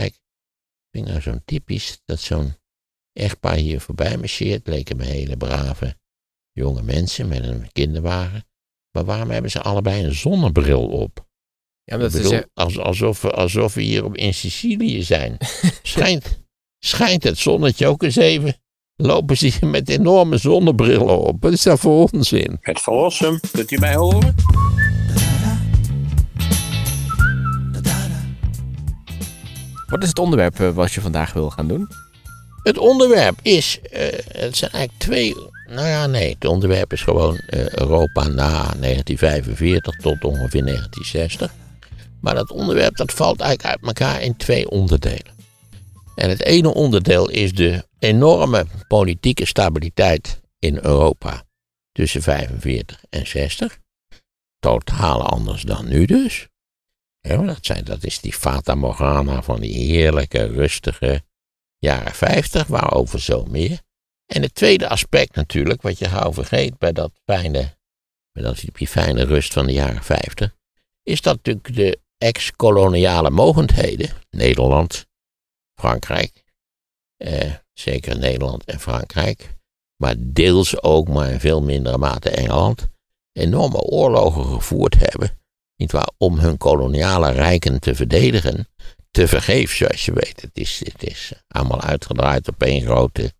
[0.00, 0.14] kijk,
[0.90, 2.54] vind ik nou zo'n typisch dat zo'n
[3.12, 4.66] echtpaar hier voorbij marcheert.
[4.66, 5.96] Leken me hele brave
[6.52, 8.46] jonge mensen met een kinderwagen.
[8.90, 11.26] Maar waarom hebben ze allebei een zonnebril op?
[11.84, 15.02] Ja, dat Ik bedoel, is, eh, als, alsof, we- alsof we hier op, in Sicilië
[15.02, 15.36] zijn.
[15.82, 16.44] schijnt,
[16.78, 18.56] schijnt het zonnetje ook eens even.
[18.96, 21.42] Lopen ze hier met enorme zonnebrillen op.
[21.42, 22.56] Wat is dat voor onzin?
[22.60, 24.34] Het verlossen, kunt u mij horen?
[29.86, 31.88] Wat is het onderwerp eh, wat je vandaag wil gaan doen?
[32.62, 35.34] Het onderwerp is, eh, het zijn eigenlijk twee,
[35.68, 41.52] nou ja nee, het onderwerp is gewoon eh, Europa na 1945 tot ongeveer 1960.
[42.20, 45.34] Maar dat onderwerp dat valt eigenlijk uit elkaar in twee onderdelen.
[46.14, 51.42] En het ene onderdeel is de enorme politieke stabiliteit in Europa
[51.92, 53.78] tussen 45 en 60.
[54.58, 56.48] Totaal anders dan nu dus.
[57.26, 61.22] Dat, zijn, dat is die Fata Morgana van die heerlijke, rustige,
[61.78, 63.80] jaren 50, waarover zo meer.
[64.26, 67.76] En het tweede aspect natuurlijk, wat je gauw vergeet bij dat fijne,
[68.32, 70.56] bij dat, die fijne rust van de jaren 50,
[71.02, 75.06] is dat natuurlijk de ex-koloniale mogendheden, Nederland,
[75.80, 76.44] Frankrijk,
[77.16, 79.56] eh, zeker Nederland en Frankrijk,
[79.96, 82.88] maar deels ook, maar in veel mindere mate Engeland,
[83.32, 85.38] enorme oorlogen gevoerd hebben,
[85.76, 88.68] nietwaar, om hun koloniale rijken te verdedigen
[89.16, 90.40] te vergeef, zoals je weet.
[90.40, 93.32] Het is, het is allemaal uitgedraaid op één grote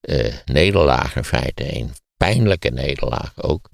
[0.00, 1.76] eh, nederlaag in feite.
[1.76, 3.70] Een pijnlijke nederlaag ook.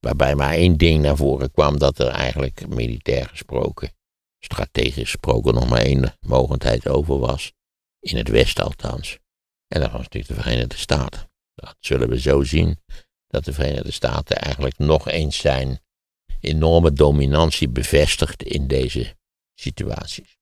[0.00, 3.92] Waarbij maar één ding naar voren kwam, dat er eigenlijk militair gesproken,
[4.38, 7.52] strategisch gesproken, nog maar één mogendheid over was.
[8.00, 9.18] In het Westen althans.
[9.68, 11.30] En dat was natuurlijk de Verenigde Staten.
[11.54, 12.78] Dat zullen we zo zien,
[13.26, 15.80] dat de Verenigde Staten eigenlijk nog eens zijn
[16.40, 19.14] enorme dominantie bevestigt in deze
[19.54, 20.38] situaties.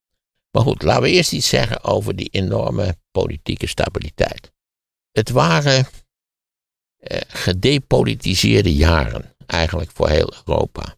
[0.51, 4.53] Maar goed, laten we eerst iets zeggen over die enorme politieke stabiliteit.
[5.13, 5.87] Het waren
[6.99, 10.97] eh, gedepolitiseerde jaren, eigenlijk voor heel Europa.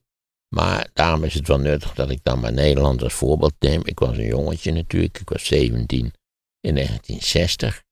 [0.48, 3.80] Maar daarom is het wel nuttig dat ik dan maar Nederland als voorbeeld neem.
[3.84, 6.12] Ik was een jongetje natuurlijk, ik was 17
[6.60, 7.82] in 1960.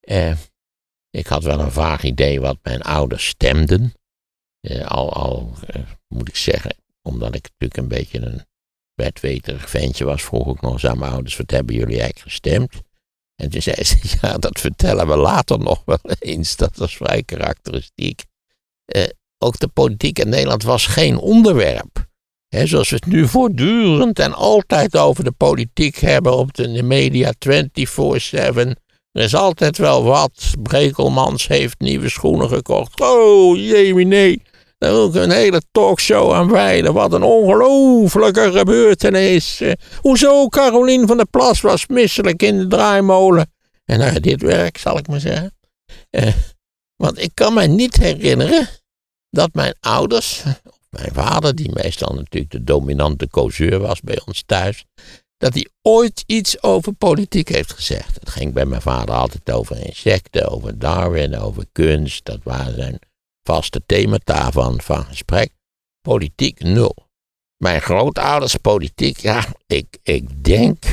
[0.00, 0.36] Eh,
[1.10, 3.92] ik had wel een vaag idee wat mijn ouders stemden.
[4.60, 8.44] Eh, al al eh, moet ik zeggen, omdat ik natuurlijk een beetje een
[8.94, 12.72] bedweterig ventje was, vroeg ik nog eens aan mijn ouders, wat hebben jullie eigenlijk gestemd?
[13.36, 16.56] En toen zei ze, ja, dat vertellen we later nog wel eens.
[16.56, 18.24] Dat was vrij karakteristiek.
[18.84, 19.04] Eh,
[19.38, 22.06] ook de politiek in Nederland was geen onderwerp.
[22.48, 27.32] Hè, zoals we het nu voortdurend en altijd over de politiek hebben op de media
[27.38, 28.76] 24-7.
[29.12, 30.54] Er is altijd wel wat.
[30.62, 33.00] Brekelmans heeft nieuwe schoenen gekocht.
[33.00, 34.42] Oh, jee, nee.
[34.78, 36.92] Daar ik een hele talkshow aan wijden.
[36.92, 39.60] Wat een ongelofelijke gebeurtenis.
[39.60, 43.52] Eh, hoezo Carolien van der Plas was misselijk in de draaimolen.
[43.84, 45.54] En ja, dit werk, zal ik maar zeggen.
[46.10, 46.32] Eh,
[46.96, 48.68] want ik kan me niet herinneren
[49.30, 54.42] dat mijn ouders, of mijn vader, die meestal natuurlijk de dominante causeur was bij ons
[54.46, 54.84] thuis,
[55.36, 58.14] dat hij ooit iets over politiek heeft gezegd.
[58.14, 62.24] Het ging bij mijn vader altijd over insecten, over Darwin, over kunst.
[62.24, 62.98] Dat waren zijn
[63.46, 65.50] vaste themata van, van gesprek.
[66.00, 66.94] Politiek nul.
[67.56, 70.84] Mijn grootouders politiek, ja, ik, ik denk.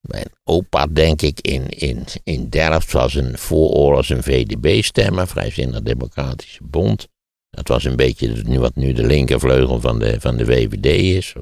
[0.00, 6.62] Mijn opa, denk ik, in, in, in Delft was een vooroorlogs een VDB-stemmer, Vrijzinnig Democratische
[6.62, 7.08] Bond.
[7.50, 11.34] Dat was een beetje wat nu de linkervleugel van de, van de VVD is.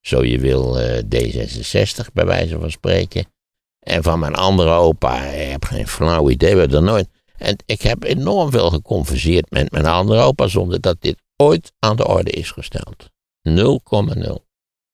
[0.00, 3.24] Zo je wil, eh, D66 bij wijze van spreken.
[3.78, 7.08] En van mijn andere opa, ik heb geen flauw idee, we er nooit.
[7.36, 11.96] En ik heb enorm veel geconverseerd met mijn andere opa zonder dat dit ooit aan
[11.96, 13.10] de orde is gesteld.
[13.48, 13.54] 0,0.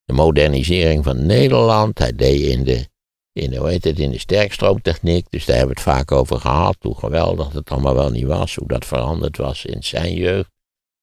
[0.04, 2.88] De modernisering van Nederland, hij deed in de,
[3.32, 6.76] in, hoe heet het, in de sterkstroomtechniek, dus daar hebben we het vaak over gehad,
[6.80, 10.50] hoe geweldig het allemaal wel niet was, hoe dat veranderd was in zijn jeugd.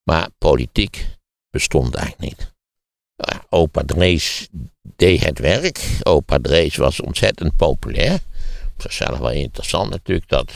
[0.04, 1.06] Maar politiek
[1.50, 2.54] bestond eigenlijk niet.
[3.50, 4.48] Opa Drees
[4.96, 6.00] deed het werk.
[6.04, 8.20] Opa Drees was ontzettend populair.
[8.74, 10.52] Op zichzelf wel interessant natuurlijk dat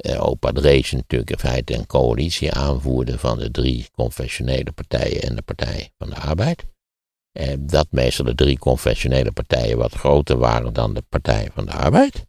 [0.00, 5.36] eh, opa Drees natuurlijk in feite een coalitie aanvoerde van de drie confessionele partijen en
[5.36, 6.64] de Partij van de Arbeid.
[7.32, 11.72] Eh, dat meestal de drie confessionele partijen wat groter waren dan de Partij van de
[11.72, 12.24] Arbeid.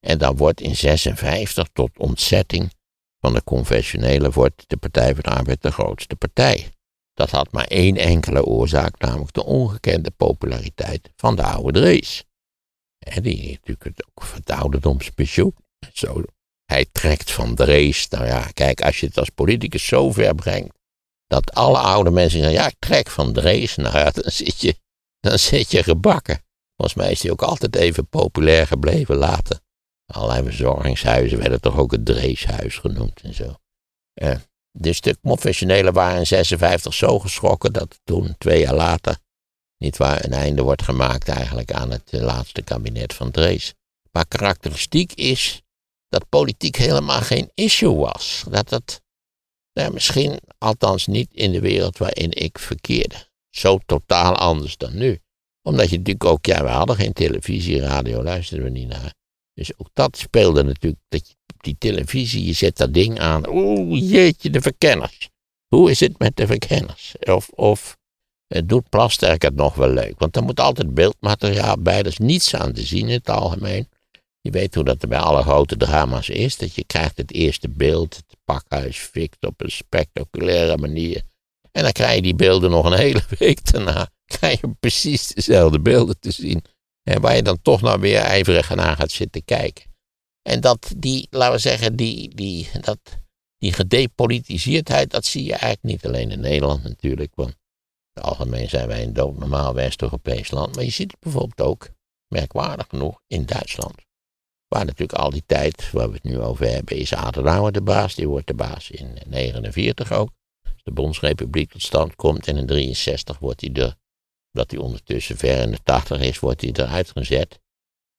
[0.00, 2.72] En dan wordt in 56 tot ontzetting
[3.20, 6.68] van de confessionele wordt de Partij van de Arbeid de grootste partij.
[7.14, 12.24] Dat had maar één enkele oorzaak, namelijk de ongekende populariteit van de oude Drees.
[12.98, 15.54] En die natuurlijk het ook van het ouderdomspensioen.
[15.92, 16.22] Zo,
[16.64, 18.08] hij trekt van Drees.
[18.08, 20.78] Nou ja, kijk, als je het als politicus zo ver brengt,
[21.26, 24.76] dat alle oude mensen zeggen, ja, ik trek van Drees, nou ja, dan zit je,
[25.20, 26.42] dan zit je gebakken.
[26.76, 29.60] Volgens mij is die ook altijd even populair gebleven later.
[30.06, 33.54] Allerlei verzorgingshuizen werden toch ook het Dreeshuis genoemd en zo.
[34.22, 34.36] Uh,
[34.78, 35.16] dus de
[35.92, 39.18] waren in 56 zo geschrokken dat toen, twee jaar later,
[39.78, 43.74] niet waar een einde wordt gemaakt eigenlijk aan het eh, laatste kabinet van Drees.
[44.10, 45.62] Maar karakteristiek is
[46.14, 48.44] dat politiek helemaal geen issue was.
[48.50, 49.02] Dat het
[49.72, 53.14] nou, misschien, althans niet in de wereld waarin ik verkeerde.
[53.50, 55.18] Zo totaal anders dan nu.
[55.62, 59.14] Omdat je natuurlijk ook, ja, we hadden geen televisie, radio, luisterden we niet naar.
[59.54, 63.48] Dus ook dat speelde natuurlijk, dat je op die televisie, je zet dat ding aan.
[63.48, 65.28] Oeh, jeetje, de verkenners.
[65.68, 67.14] Hoe is het met de verkenners?
[67.20, 67.96] Of, of
[68.46, 70.18] het doet Plasterk het nog wel leuk.
[70.18, 73.88] Want er moet altijd beeldmateriaal bij, er is niets aan te zien in het algemeen.
[74.44, 76.56] Je weet hoe dat er bij alle grote drama's is.
[76.56, 81.22] Dat je krijgt het eerste beeld, het pakhuis fikt op een spectaculaire manier.
[81.72, 84.10] En dan krijg je die beelden nog een hele week daarna.
[84.24, 86.64] Krijg je precies dezelfde beelden te zien.
[87.02, 89.84] En waar je dan toch nou weer ijverig naar gaat zitten kijken.
[90.42, 92.98] En dat die, laten we zeggen, die, die, dat,
[93.58, 97.32] die gedepolitiseerdheid, dat zie je eigenlijk niet alleen in Nederland natuurlijk.
[97.34, 97.56] Want in
[98.12, 100.74] het algemeen zijn wij een doodnormaal West-Europees land.
[100.74, 101.88] Maar je ziet het bijvoorbeeld ook,
[102.28, 103.94] merkwaardig genoeg, in Duitsland.
[104.74, 108.14] Waar natuurlijk al die tijd, waar we het nu over hebben, is Adenauer de baas.
[108.14, 110.30] Die wordt de baas in 1949 ook.
[110.62, 113.94] Als de Bondsrepubliek tot stand komt en in 63 wordt hij er,
[114.52, 117.58] omdat hij ondertussen ver in de 80 is, wordt hij eruit gezet.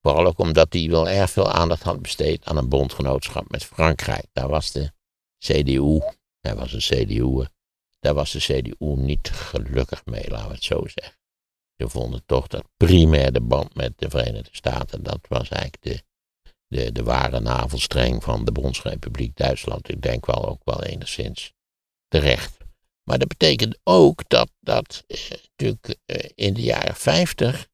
[0.02, 4.26] Vooral ook omdat hij wel erg veel aandacht had besteed aan een bondgenootschap met Frankrijk.
[4.34, 4.92] Daar was de
[5.38, 6.00] CDU,
[6.40, 7.46] hij was een CDU,
[8.00, 11.20] daar was de CDU niet gelukkig mee, laten we het zo zeggen.
[11.78, 16.04] Ze vonden toch dat primair de band met de Verenigde Staten, dat was eigenlijk de
[16.68, 19.90] de, de ware navelstreng van de Bondsrepubliek Duitsland.
[19.90, 21.54] Ik denk wel ook wel enigszins
[22.08, 22.58] terecht.
[23.04, 27.68] Maar dat betekent ook dat, dat eh, natuurlijk eh, in de jaren 50,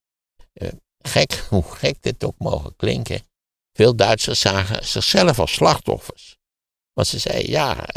[0.54, 3.22] eh, gek, hoe gek dit ook mogen klinken,
[3.74, 6.38] veel Duitsers zagen zichzelf als slachtoffers.
[6.94, 7.88] Want ze zeiden, ja,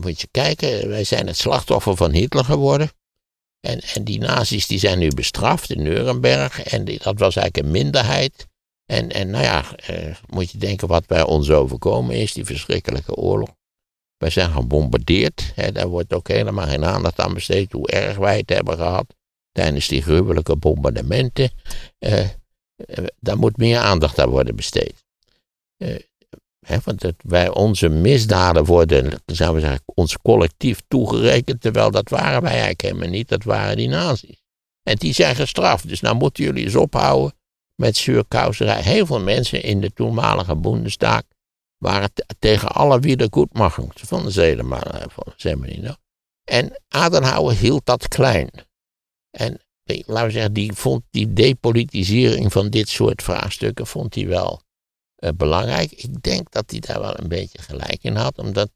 [0.00, 2.90] moet je kijken, wij zijn het slachtoffer van Hitler geworden.
[3.60, 6.62] En, en die nazi's die zijn nu bestraft in Nuremberg.
[6.62, 8.46] En dat was eigenlijk een minderheid.
[8.90, 13.14] En, en nou ja, eh, moet je denken wat bij ons overkomen is, die verschrikkelijke
[13.14, 13.48] oorlog.
[14.16, 15.52] Wij zijn gebombardeerd.
[15.54, 19.14] Hè, daar wordt ook helemaal geen aandacht aan besteed hoe erg wij het hebben gehad
[19.52, 21.50] tijdens die gruwelijke bombardementen.
[21.98, 22.28] Eh, eh,
[23.20, 25.04] daar moet meer aandacht aan worden besteed.
[26.66, 32.42] Hè, want wij, onze misdaden worden, zouden we zeggen, ons collectief toegerekend, terwijl dat waren
[32.42, 34.42] wij eigenlijk helemaal niet, dat waren die nazi's.
[34.82, 37.37] En die zijn gestraft, dus nou moeten jullie eens ophouden
[37.80, 38.82] met zuurkouserij.
[38.82, 41.22] Heel veel mensen in de toenmalige Bundestag
[41.76, 43.92] waren tegen alle wiedergoedmachung.
[43.94, 45.82] Ze vonden ze helemaal, eh, ze helemaal niet.
[45.82, 45.94] No?
[46.44, 48.50] En Adenauer hield dat klein.
[49.30, 54.62] En laten we zeggen, die vond die depolitisering van dit soort vraagstukken vond hij wel
[55.18, 55.92] uh, belangrijk.
[55.92, 58.70] Ik denk dat hij daar wel een beetje gelijk in had, omdat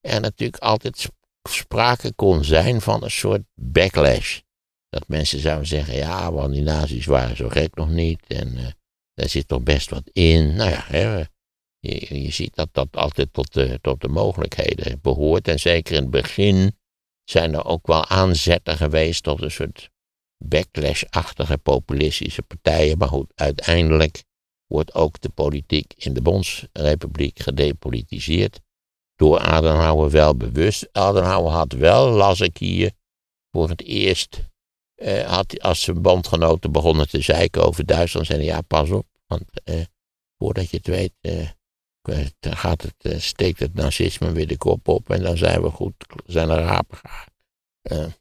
[0.00, 1.08] er natuurlijk altijd
[1.48, 4.40] sprake kon zijn van een soort backlash.
[4.88, 8.20] Dat mensen zouden zeggen, ja, want die nazi's waren zo gek nog niet.
[8.26, 8.66] En uh,
[9.14, 10.54] daar zit toch best wat in.
[10.56, 11.18] Nou ja, hè,
[11.78, 15.48] je, je, ziet dat dat altijd tot de, tot de mogelijkheden behoort.
[15.48, 16.76] En zeker in het begin
[17.24, 19.90] zijn er ook wel aanzetten geweest tot een soort
[20.44, 22.98] backlash-achtige populistische partijen.
[22.98, 24.22] Maar goed, uiteindelijk
[24.66, 28.60] wordt ook de politiek in de Bondsrepubliek gedepolitiseerd.
[29.16, 30.88] Door Adenauer wel bewust.
[30.92, 32.92] Adenauer had wel, las ik hier,
[33.50, 34.47] voor het eerst
[34.98, 39.06] uh, had, als zijn bondgenoten begonnen te zeiken over Duitsland, zeiden ja, pas op.
[39.26, 39.80] Want uh,
[40.38, 41.48] voordat je het weet, uh,
[42.40, 45.94] gaat het, steekt het nazisme weer de kop op en dan zijn we goed,
[46.26, 46.98] zijn er rapen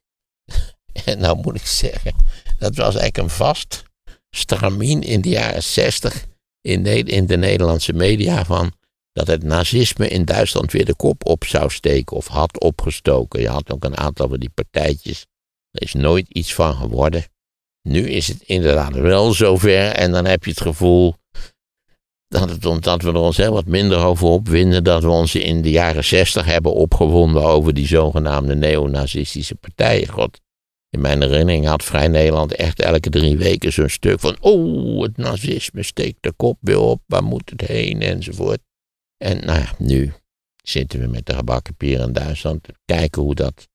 [1.05, 2.15] en nou moet ik zeggen,
[2.59, 3.83] dat was eigenlijk een vast
[4.29, 6.25] stramien in de jaren zestig
[6.61, 8.71] in, in de Nederlandse media van
[9.11, 13.41] dat het nazisme in Duitsland weer de kop op zou steken of had opgestoken.
[13.41, 15.25] Je had ook een aantal van die partijtjes
[15.77, 17.25] er is nooit iets van geworden.
[17.81, 21.15] Nu is het inderdaad wel zover en dan heb je het gevoel
[22.27, 25.61] dat, het, dat we er ons heel wat minder over opwinden dat we ons in
[25.61, 30.07] de jaren zestig hebben opgewonden over die zogenaamde neonazistische partijen.
[30.07, 30.39] God,
[30.89, 35.17] in mijn herinnering had Vrij Nederland echt elke drie weken zo'n stuk van, oh, het
[35.17, 38.59] nazisme steekt de kop weer op, waar moet het heen, enzovoort.
[39.17, 40.13] En nou ja, nu
[40.63, 43.67] zitten we met de gebakken pier in Duitsland te kijken hoe dat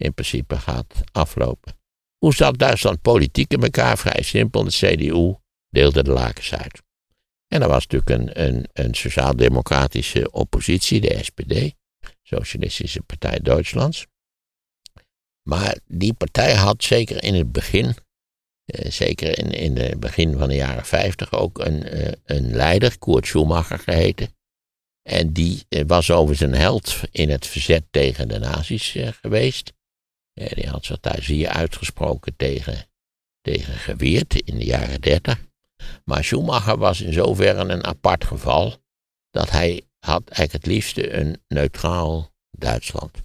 [0.00, 1.72] in principe gaat aflopen.
[2.18, 3.98] Hoe zat Duitsland politiek in elkaar?
[3.98, 4.64] Vrij simpel.
[4.64, 5.34] De CDU
[5.68, 6.82] deelde de lakens uit.
[7.48, 11.74] En er was natuurlijk een, een, een sociaal-democratische oppositie, de SPD,
[12.22, 14.06] Socialistische Partij Duitslands.
[15.42, 17.94] Maar die partij had zeker in het begin
[18.64, 22.98] eh, zeker in, in het begin van de jaren 50 ook een, eh, een leider,
[22.98, 24.28] Kurt Schumacher geheten.
[25.02, 29.72] En die eh, was over zijn held in het verzet tegen de nazi's eh, geweest.
[30.34, 32.86] Die had zich daar zeer uitgesproken tegen,
[33.40, 35.48] tegen geweerd in de jaren 30.
[36.04, 38.76] Maar Schumacher was in zoverre een apart geval
[39.30, 43.22] dat hij had eigenlijk het liefste een neutraal Duitsland.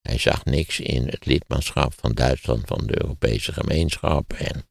[0.00, 4.68] Hij zag niks in het lidmaatschap van Duitsland van de Europese gemeenschap en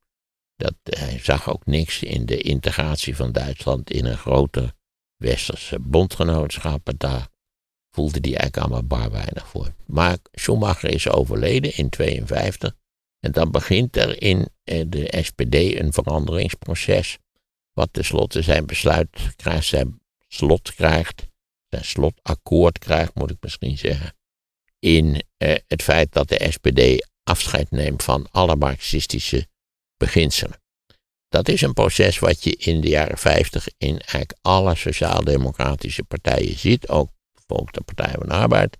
[0.56, 4.74] dat, hij zag ook niks in de integratie van Duitsland in een groter
[5.16, 6.88] westerse bondgenootschap.
[6.88, 7.30] En daar
[7.96, 9.74] voelde hij eigenlijk allemaal bar weinig voor.
[9.86, 12.76] Maar Schumacher is overleden in 52
[13.20, 17.18] en dan begint er in eh, de SPD een veranderingsproces,
[17.74, 21.28] wat tenslotte zijn besluit krijgt, zijn slot krijgt,
[21.70, 24.16] zijn slotakkoord krijgt, moet ik misschien zeggen,
[24.80, 29.48] in eh, het feit dat de SPD afscheid neemt van alle marxistische
[29.98, 30.62] beginselen.
[31.30, 36.60] Dat is een proces wat je in de jaren 50 in eigenlijk alle sociaal-democratische partijen
[36.60, 37.14] ziet, ook
[37.46, 38.78] bijvoorbeeld de Partij van de Arbeid.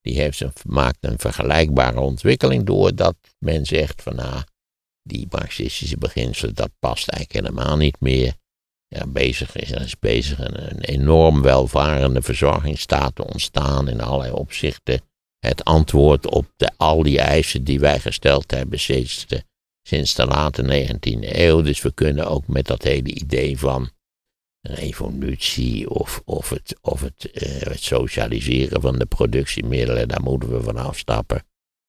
[0.00, 4.42] Die heeft een, maakt een vergelijkbare ontwikkeling door dat men zegt van nou,
[5.02, 8.34] die marxistische beginselen, dat past eigenlijk helemaal niet meer.
[8.86, 14.32] Ja, bezig is, er is bezig een, een enorm welvarende verzorgingsstaat te ontstaan in allerlei
[14.32, 15.00] opzichten.
[15.38, 19.44] Het antwoord op de, al die eisen die wij gesteld hebben sinds de
[19.88, 21.62] sinds de late 19e eeuw.
[21.62, 23.90] Dus we kunnen ook met dat hele idee van
[24.74, 30.62] revolutie of, of, het, of het, uh, het socialiseren van de productiemiddelen, daar moeten we
[30.62, 31.42] van afstappen.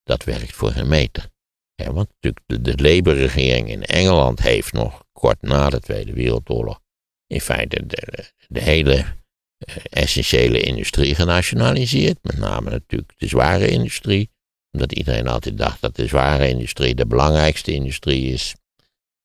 [0.03, 1.29] Dat werkt voor een meter.
[1.75, 6.79] Ja, want natuurlijk de, de Labour-regering in Engeland heeft nog kort na de Tweede Wereldoorlog
[7.27, 12.17] in feite de, de hele uh, essentiële industrie genationaliseerd.
[12.21, 14.29] Met name natuurlijk de zware industrie
[14.71, 18.55] omdat iedereen altijd dacht dat de zware industrie de belangrijkste industrie is.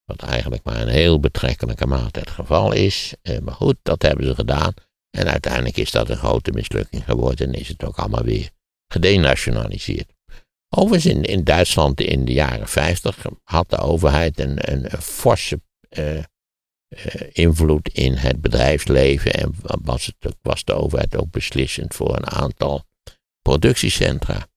[0.05, 3.13] Wat eigenlijk maar een heel betrekkelijke mate het geval is.
[3.21, 4.73] Eh, maar goed, dat hebben ze gedaan.
[5.09, 8.49] En uiteindelijk is dat een grote mislukking geworden en is het ook allemaal weer
[8.87, 10.13] gedenationaliseerd.
[10.69, 15.61] Overigens in, in Duitsland in de jaren 50 had de overheid een, een, forse
[15.97, 16.23] uh, uh,
[17.31, 22.83] invloed in het bedrijfsleven en was, het, was de overheid ook beslissend voor een aantal
[23.41, 24.47] productiecentra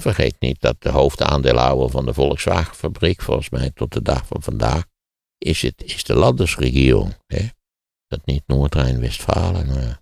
[0.00, 4.84] vergeet niet dat de hoofdaandeelhouder van de Volkswagenfabriek, volgens mij tot de dag van vandaag,
[5.38, 7.16] is, het, is de landesregering.
[7.26, 7.46] Hè?
[8.06, 9.68] Dat niet Noord-Rijn-Westfalen.
[9.68, 9.94] Uh,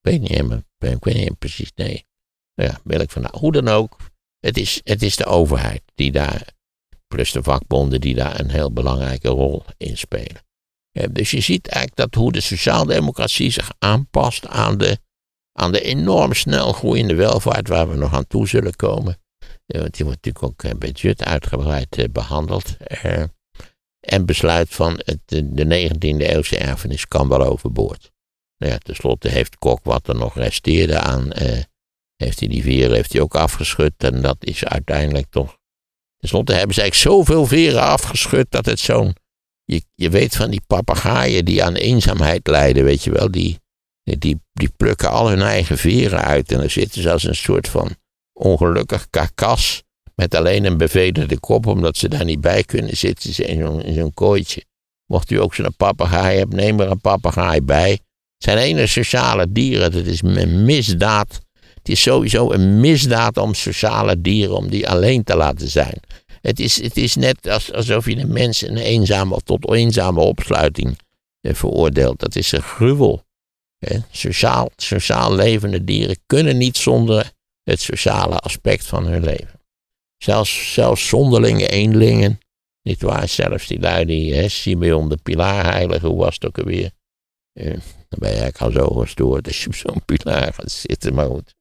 [0.00, 2.06] weet niet helemaal, ik weet niet precies, nee.
[2.54, 3.32] Nou ja, wil ik vandaag.
[3.32, 3.96] Hoe dan ook,
[4.40, 6.46] het is, het is de overheid die daar,
[7.06, 10.42] plus de vakbonden, die daar een heel belangrijke rol in spelen.
[11.10, 14.98] dus je ziet eigenlijk dat hoe de sociaaldemocratie zich aanpast aan de
[15.58, 19.18] aan de enorm snel groeiende welvaart waar we nog aan toe zullen komen.
[19.66, 22.76] Want die wordt natuurlijk ook bij budget uitgebreid eh, behandeld.
[22.76, 23.22] Eh,
[24.00, 28.10] en besluit van het, de 19e eeuwse erfenis kan wel overboord.
[28.58, 31.62] Nou ja, tenslotte heeft Kok wat er nog resteerde aan, eh,
[32.16, 33.92] heeft hij die veren heeft hij ook afgeschud.
[33.96, 35.56] En dat is uiteindelijk toch,
[36.18, 39.14] tenslotte hebben ze eigenlijk zoveel veren afgeschud dat het zo'n,
[39.64, 43.58] je, je weet van die papegaaien die aan eenzaamheid lijden, weet je wel, die,
[44.18, 46.52] die, die plukken al hun eigen veren uit.
[46.52, 47.96] En dan zitten ze als een soort van
[48.32, 49.82] ongelukkig karkas.
[50.14, 53.94] Met alleen een bevederde kop, omdat ze daar niet bij kunnen zitten ze in zo'n
[53.94, 54.64] zo'n kooitje.
[55.06, 57.90] Mocht u ook zo'n papegaai hebben, neem er een papegaai bij.
[57.90, 58.00] Het
[58.44, 59.92] zijn ene sociale dieren.
[59.92, 61.40] Het is een misdaad.
[61.74, 66.00] Het is sowieso een misdaad om sociale dieren, om die alleen te laten zijn.
[66.40, 70.98] Het is, het is net als, alsof je een mens een eenzame tot eenzame opsluiting
[71.40, 72.20] eh, veroordeelt.
[72.20, 73.26] Dat is een gruwel.
[74.10, 77.32] Sociaal, sociaal levende dieren kunnen niet zonder
[77.62, 79.60] het sociale aspect van hun leven.
[80.16, 82.38] Zelfs, zelfs zonderlinge eenlingen,
[82.82, 86.90] niet waar, zelfs die lui die, Simeon de Pilaarheilige, hoe was het ook alweer?
[87.52, 87.70] Eh,
[88.08, 91.26] dan ben je eigenlijk al zo gestoord als je op zo'n pilaar gaat zitten, maar
[91.26, 91.54] goed.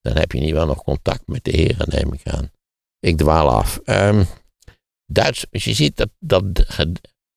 [0.00, 2.50] dan heb je niet wel nog contact met de heren, neem ik aan.
[2.98, 3.80] Ik dwaal af.
[3.84, 4.26] Um,
[5.06, 6.42] Duits, je ziet dat, dat,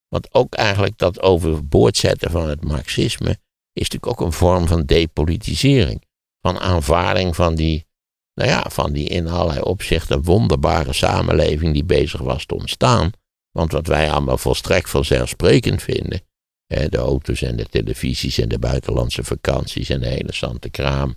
[0.08, 3.38] want ook eigenlijk dat overboord zetten van het marxisme,
[3.76, 6.04] is natuurlijk ook een vorm van depolitisering.
[6.42, 7.86] Van aanvaarding van die,
[8.34, 13.12] nou ja, van die in allerlei opzichten wonderbare samenleving die bezig was te ontstaan.
[13.52, 16.22] Want wat wij allemaal volstrekt vanzelfsprekend vinden,
[16.68, 21.16] de auto's en de televisies en de buitenlandse vakanties en de hele zante kraam.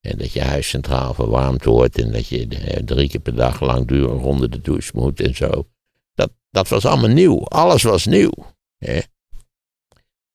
[0.00, 2.46] En dat je huis centraal verwarmd wordt en dat je
[2.84, 5.68] drie keer per dag langdurig onder de douche moet en zo.
[6.14, 7.44] Dat, dat was allemaal nieuw.
[7.44, 8.32] Alles was nieuw.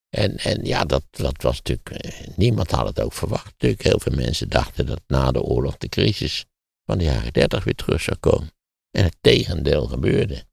[0.10, 3.54] En, en ja, dat, dat was natuurlijk, eh, niemand had het ook verwacht.
[3.58, 6.46] Heel veel mensen dachten dat na de oorlog de crisis
[6.86, 8.52] van de jaren dertig weer terug zou komen.
[8.92, 10.44] En het tegendeel gebeurde.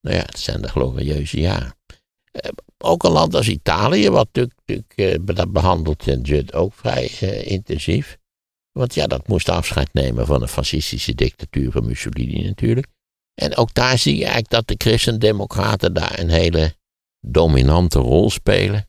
[0.00, 1.76] Nou ja, het zijn de glorieuze jaren.
[2.30, 7.10] Eh, ook een land als Italië, wat natuurlijk, natuurlijk eh, dat behandelt Judd ook vrij
[7.20, 8.18] eh, intensief.
[8.72, 12.86] Want ja, dat moest afscheid nemen van de fascistische dictatuur van Mussolini natuurlijk.
[13.34, 16.74] En ook daar zie je eigenlijk dat de christendemocraten daar een hele
[17.20, 18.87] dominante rol spelen.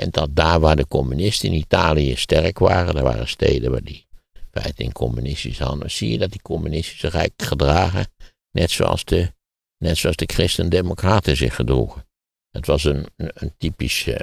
[0.00, 4.06] En dat daar waar de communisten in Italië sterk waren, er waren steden waar die
[4.50, 8.06] feite in communistische handen, zie je dat die communisten zich eigenlijk gedragen,
[8.50, 9.32] net zoals de,
[9.78, 12.08] net zoals de christendemocraten zich gedroegen.
[12.50, 14.16] Het was een, een, typisch uh,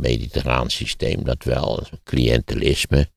[0.00, 3.10] mediterraan systeem, dat wel, cliëntelisme.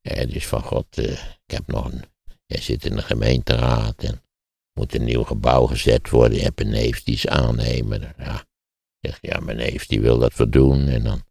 [0.00, 1.12] Eh, dus van god, uh,
[1.46, 2.04] ik heb nog een,
[2.46, 4.22] jij zit in de gemeenteraad en
[4.72, 6.38] moet een nieuw gebouw gezet worden.
[6.38, 8.14] Je hebt een neef die ze aannemen.
[8.18, 8.48] Ja,
[9.00, 10.88] zeg, ja, mijn neef die wil dat we doen.
[10.88, 11.22] En dan,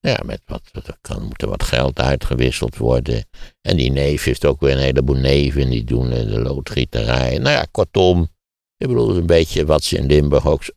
[0.00, 3.24] ja, met wat, er kan, moet er wat geld uitgewisseld worden.
[3.60, 7.38] En die neef heeft ook weer een heleboel neven, die doen de loodgieterij.
[7.38, 8.28] Nou ja, kortom,
[8.76, 10.62] ik bedoel, een beetje wat ze in Limburg ook.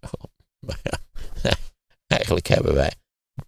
[0.83, 0.99] Ja,
[2.17, 2.91] eigenlijk hebben wij.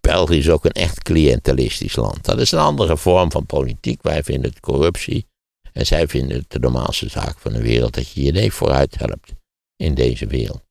[0.00, 2.24] België is ook een echt cliëntelistisch land.
[2.24, 4.02] Dat is een andere vorm van politiek.
[4.02, 5.26] Wij vinden het corruptie.
[5.72, 8.98] En zij vinden het de normaalste zaak van de wereld dat je je neef vooruit
[8.98, 9.32] helpt
[9.76, 10.62] in deze wereld.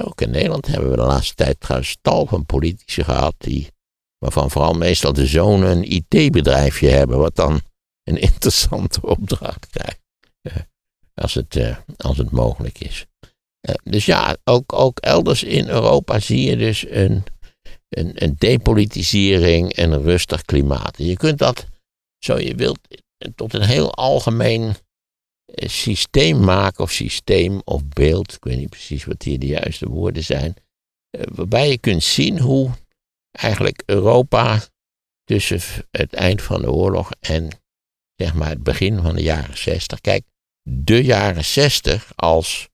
[0.00, 3.68] Ook in Nederland hebben we de laatste tijd trouwens tal van politici gehad die,
[4.18, 7.60] waarvan vooral meestal de zonen een IT-bedrijfje hebben, wat dan
[8.04, 10.00] een interessante opdracht krijgt.
[11.14, 13.06] Als het, eh, als het mogelijk is.
[13.60, 17.24] Eh, dus ja, ook, ook elders in Europa zie je dus een,
[17.88, 20.96] een, een depolitisering en een rustig klimaat.
[20.96, 21.66] je kunt dat,
[22.18, 22.78] zo je wilt,
[23.34, 24.74] tot een heel algemeen
[25.54, 30.24] systeem maken, of systeem of beeld, ik weet niet precies wat hier de juiste woorden
[30.24, 30.54] zijn,
[31.10, 32.70] eh, waarbij je kunt zien hoe
[33.30, 34.60] eigenlijk Europa
[35.24, 37.48] tussen het eind van de oorlog en
[38.16, 40.24] zeg maar het begin van de jaren 60, kijk,
[40.62, 42.68] de jaren 60 als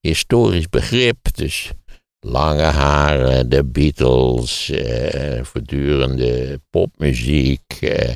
[0.00, 1.72] historisch begrip, dus
[2.20, 8.14] lange haren, de Beatles, eh, voortdurende popmuziek, eh,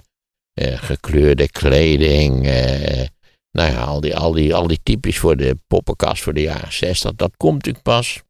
[0.53, 2.46] eh, gekleurde kleding.
[3.55, 6.73] Nou ja, al die, al, die, al die typisch voor de poppenkast voor de jaren
[6.73, 7.14] 60.
[7.14, 8.23] Dat komt natuurlijk pas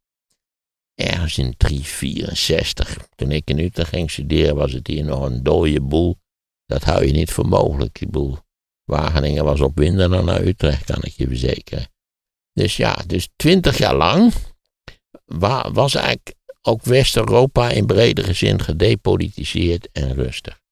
[0.95, 2.97] ergens in 364.
[3.15, 6.17] Toen ik in Utrecht ging studeren, was het hier nog een dode boel.
[6.65, 7.99] Dat hou je niet voor mogelijk.
[7.99, 8.37] Die boel.
[8.83, 11.87] Wageningen was opwindender naar Utrecht, kan ik je verzekeren.
[12.53, 14.33] Dus ja, dus twintig jaar lang
[15.71, 20.63] was eigenlijk ook West-Europa in bredere zin gedepolitiseerd en rustig.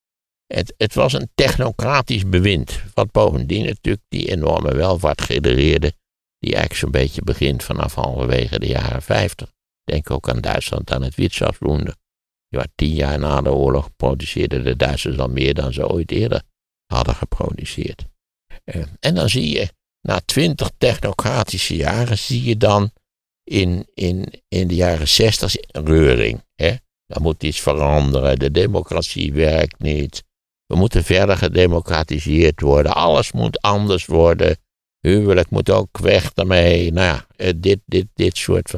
[0.47, 5.93] Het, het was een technocratisch bewind, wat bovendien natuurlijk die enorme welvaart genereerde,
[6.39, 9.51] die eigenlijk zo'n beetje begint vanaf halverwege de jaren 50.
[9.83, 11.95] Denk ook aan Duitsland, aan het Wirtschaftswunder.
[12.47, 16.41] Ja, tien jaar na de oorlog produceerden de Duitsers al meer dan ze ooit eerder
[16.85, 18.05] hadden geproduceerd.
[18.63, 19.69] Eh, en dan zie je,
[20.01, 22.91] na twintig technocratische jaren, zie je dan
[23.43, 26.43] in, in, in de jaren zestig reuring.
[26.55, 26.73] Hè?
[27.05, 30.23] Dan moet iets veranderen, de democratie werkt niet,
[30.73, 32.93] we moeten verder gedemocratiseerd worden.
[32.93, 34.57] Alles moet anders worden.
[34.99, 36.91] Huwelijk moet ook weg daarmee.
[36.91, 38.73] Nou ja, eh, dit, dit, dit soort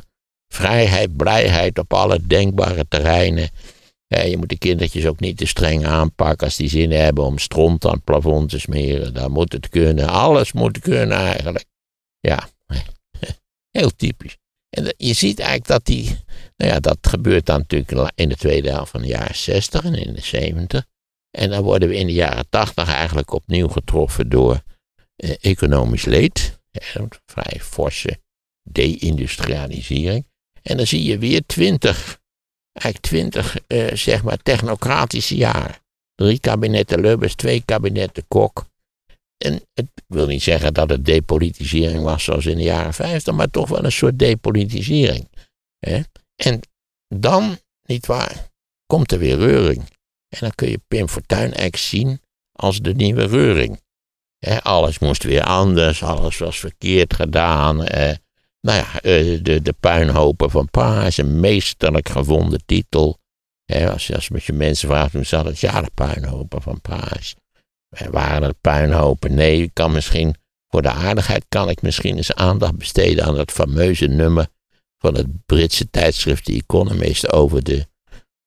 [0.47, 3.49] vrijheid, blijheid op alle denkbare terreinen.
[4.08, 7.86] je moet de kindertjes ook niet te streng aanpakken als die zin hebben om stront
[7.86, 9.13] aan het plafond te smeren.
[9.13, 10.08] Dan moet het kunnen.
[10.08, 11.65] Alles moet kunnen eigenlijk.
[12.19, 12.49] Ja,
[13.77, 14.38] heel typisch.
[14.69, 16.17] En je ziet eigenlijk dat die,
[16.58, 19.93] nou ja, dat gebeurt dan natuurlijk in de tweede helft van de jaren 60 en
[19.93, 20.86] in de 70.
[21.36, 24.63] En dan worden we in de jaren tachtig eigenlijk opnieuw getroffen door
[25.15, 26.60] eh, economisch leed.
[27.26, 28.19] Vrij forse
[28.63, 30.26] deindustrialisering.
[30.62, 32.19] En dan zie je weer twintig,
[32.71, 35.76] eigenlijk twintig, eh, zeg maar, technocratische jaren.
[36.15, 38.65] Drie kabinetten Lubbers, twee kabinetten Kok.
[39.38, 43.34] En het, ik wil niet zeggen dat het depolitisering was zoals in de jaren 50,
[43.34, 45.30] maar toch wel een soort depolitisering.
[45.80, 46.02] Hè?
[46.36, 46.60] En
[47.08, 48.50] dan, niet waar,
[48.86, 49.84] komt er weer reuring.
[50.36, 52.21] En dan kun je Pim Fortuyn eigenlijk zien
[52.52, 53.84] als de nieuwe reuring.
[54.62, 57.84] alles moest weer anders, alles was verkeerd gedaan.
[57.84, 58.15] Eh,
[58.62, 63.17] nou ja, eh, de, de puinhopen van Paas, een meesterlijk gevonden titel.
[63.65, 65.60] als, je, als je mensen vraagt, hoe zat het?
[65.60, 67.36] Ja, de puinhopen van Paas.
[68.12, 69.34] waren er puinhopen?
[69.34, 70.36] Nee, ik kan misschien,
[70.67, 74.48] voor de aardigheid kan ik misschien eens aandacht besteden aan dat fameuze nummer
[74.98, 77.88] van het Britse tijdschrift The Economist over de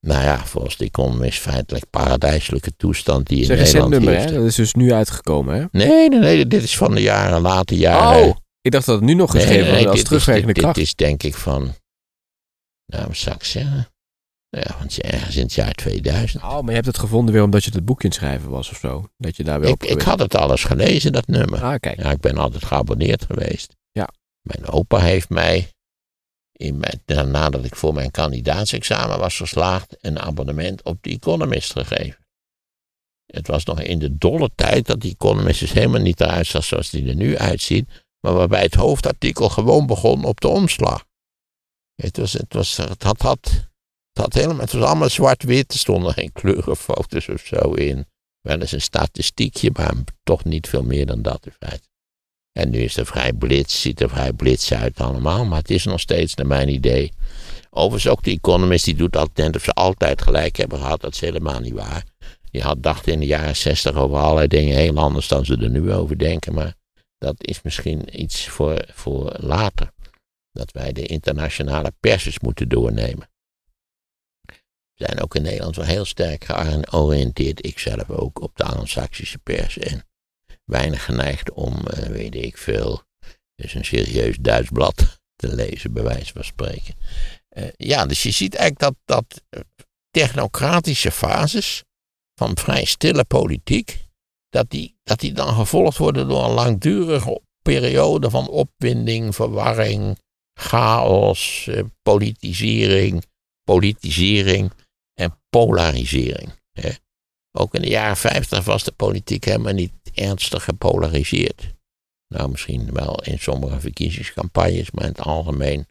[0.00, 4.32] nou ja, volgens die Economist feitelijk paradijselijke toestand die in Nederland nummer, Hè?
[4.32, 5.64] Dat is dus nu uitgekomen, hè?
[5.70, 8.28] Nee, nee, nee, dit is van de jaren, late jaren.
[8.28, 10.76] Oh, ik dacht dat het nu nog geschreven nee, nee, was als terugwerkende dit, kracht.
[10.76, 11.74] Dit is denk ik van,
[12.86, 13.88] nou, wat zou ik zeggen?
[14.48, 16.42] Ja, want ergens in het jaar 2000.
[16.42, 18.76] Oh, maar je hebt het gevonden weer omdat je het boekje in schrijven was of
[18.76, 19.08] zo?
[19.16, 21.62] Dat je daar weer ik, ik had het alles gelezen, dat nummer.
[21.62, 22.02] Ah, kijk.
[22.02, 23.76] Ja, ik ben altijd geabonneerd geweest.
[23.90, 24.08] Ja.
[24.42, 25.68] Mijn opa heeft mij
[26.58, 32.26] in nadat ik voor mijn kandidaatsexamen was geslaagd, een abonnement op The Economist gegeven.
[33.26, 36.64] Het was nog in de dolle tijd dat die Economist dus helemaal niet eruit zag
[36.64, 37.88] zoals die er nu uitziet,
[38.20, 41.04] maar waarbij het hoofdartikel gewoon begon op de omslag.
[41.94, 43.68] Het, was, het, was, het, had, had,
[44.12, 48.06] het, helemaal, het was allemaal zwart-wit, er stonden geen kleurenfoto's of zo in.
[48.40, 51.87] Wel eens een statistiekje, maar toch niet veel meer dan dat in feite.
[52.58, 55.84] En nu is het vrij blitz, ziet er vrij blitz uit allemaal, maar het is
[55.84, 57.12] nog steeds naar mijn idee.
[57.70, 61.20] Overigens ook de Economist, die doet altijd of ze altijd gelijk hebben gehad, dat is
[61.20, 62.04] helemaal niet waar.
[62.50, 65.70] Die had dacht in de jaren zestig over allerlei dingen heel anders dan ze er
[65.70, 66.74] nu over denken, maar
[67.18, 69.90] dat is misschien iets voor, voor later.
[70.52, 73.30] Dat wij de internationale perses moeten doornemen.
[74.94, 79.38] We zijn ook in Nederland wel heel sterk georiënteerd, ik zelf ook, op de Anglo-Saxische
[79.38, 79.78] pers.
[79.78, 80.07] En
[80.68, 83.02] weinig geneigd om, uh, weet ik veel,
[83.54, 86.94] dus een serieus Duits blad te lezen, bij wijze van spreken.
[87.56, 89.42] Uh, ja, dus je ziet eigenlijk dat, dat
[90.10, 91.84] technocratische fases
[92.34, 94.06] van vrij stille politiek,
[94.48, 100.18] dat die, dat die dan gevolgd worden door een langdurige periode van opwinding, verwarring,
[100.58, 103.24] chaos, eh, politisering,
[103.64, 104.72] politisering
[105.14, 106.52] en polarisering.
[106.72, 106.90] Hè.
[107.58, 111.74] Ook in de jaren 50 was de politiek helemaal niet ernstig gepolariseerd.
[112.28, 115.86] Nou, misschien wel in sommige verkiezingscampagnes, maar in het algemeen.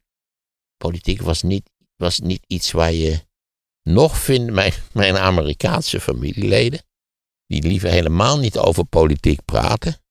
[0.77, 3.25] Politiek was niet, was niet iets waar je
[3.83, 4.51] nog vindt,
[4.93, 6.81] mijn, Amerikaanse familieleden,
[7.45, 10.01] die liever helemaal niet over politiek praten,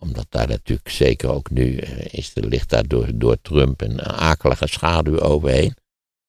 [0.00, 4.02] omdat daar natuurlijk zeker ook nu eh, is, er ligt daar door, door Trump een
[4.02, 5.76] akelige schaduw overheen.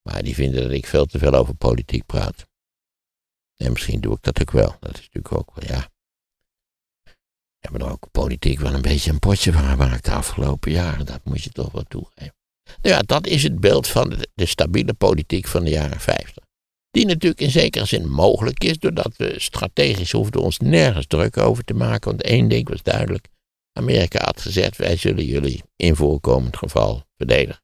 [0.01, 2.47] Maar die vinden dat ik veel te veel over politiek praat.
[3.55, 4.75] En misschien doe ik dat ook wel.
[4.79, 5.89] Dat is natuurlijk ook wel, ja.
[7.67, 11.05] Hebben er ook politiek wel een beetje een potje van gemaakt de afgelopen jaren.
[11.05, 12.33] Dat moet je toch wel toegeven.
[12.81, 16.43] Nou ja, dat is het beeld van de, de stabiele politiek van de jaren 50.
[16.91, 21.63] Die natuurlijk in zekere zin mogelijk is, doordat we strategisch hoefden ons nergens druk over
[21.63, 22.09] te maken.
[22.09, 23.27] Want één ding was duidelijk.
[23.73, 27.61] Amerika had gezegd, wij zullen jullie in voorkomend geval verdedigen.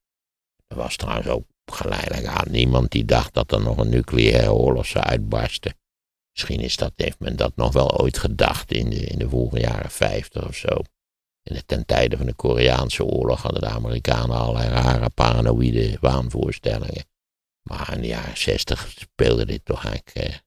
[0.68, 4.86] Er was trouwens ook geleidelijk aan niemand die dacht dat er nog een nucleaire oorlog
[4.86, 5.76] zou uitbarsten.
[6.34, 9.60] Misschien is dat, heeft men dat nog wel ooit gedacht in de, in de vroege
[9.60, 10.82] jaren 50 of zo.
[11.44, 17.06] In de, ten tijde van de Koreaanse oorlog hadden de Amerikanen allerlei rare paranoïde waanvoorstellingen.
[17.62, 20.38] Maar in de jaren 60 speelde dit toch eigenlijk eh,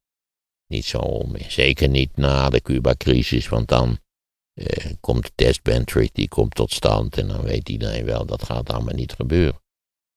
[0.67, 1.37] niet zo om.
[1.49, 3.99] Zeker niet na de Cuba-crisis, want dan
[4.55, 8.71] eh, komt de testban treaty komt tot stand en dan weet iedereen wel dat gaat
[8.71, 9.61] allemaal niet gebeuren.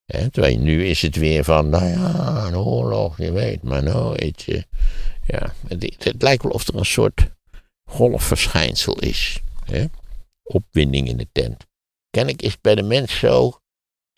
[0.09, 3.83] He, terwijl nu is het weer van, nou ja, een oorlog, je weet, maar.
[3.83, 4.13] Uh,
[5.25, 7.27] ja, het, lijkt wel of er een soort
[7.89, 9.39] golfverschijnsel is.
[10.43, 11.65] Opwinding in de tent.
[12.09, 13.59] Kennelijk is bij de mens zo,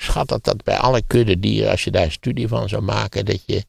[0.01, 3.43] schat dat dat bij alle kudde dieren, als je daar studie van zou maken, dat
[3.45, 3.65] je,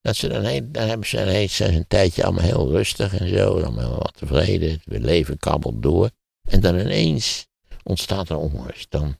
[0.00, 1.20] dat ze dan, hebben ze
[1.64, 6.10] een, een tijdje allemaal heel rustig en zo, allemaal wat tevreden, het leven kabbelt door.
[6.48, 7.46] En dan ineens
[7.82, 9.16] ontstaat er onrust, dan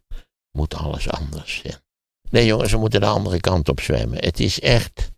[0.50, 1.62] moet alles anders.
[2.32, 4.18] Nee jongens, we moeten de andere kant op zwemmen.
[4.18, 5.10] Het is echt,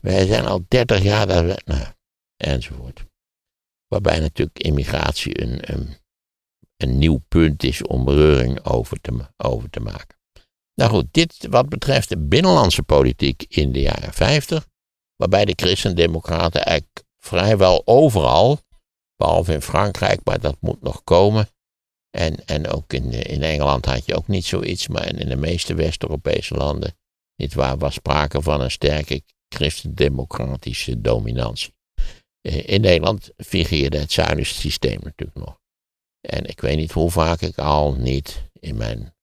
[0.00, 1.86] wij zijn al 30 jaar daar, nou,
[2.36, 3.04] enzovoort.
[3.88, 5.96] Waarbij natuurlijk immigratie een, een,
[6.76, 10.16] een nieuw punt is om reuring over te, over te maken.
[10.74, 14.66] Nou goed, dit wat betreft de binnenlandse politiek in de jaren 50,
[15.16, 18.58] waarbij de christendemocraten eigenlijk vrijwel overal,
[19.16, 21.48] behalve in Frankrijk, maar dat moet nog komen,
[22.12, 25.74] en, en ook in, in Engeland had je ook niet zoiets, maar in de meeste
[25.74, 26.96] West-Europese landen,
[27.36, 31.74] niet waar, was sprake van een sterke christendemocratische dominantie.
[32.40, 35.60] Eh, in Nederland vigeerde het Zuidische systeem natuurlijk nog.
[36.20, 39.14] En ik weet niet hoe vaak ik al niet in mijn,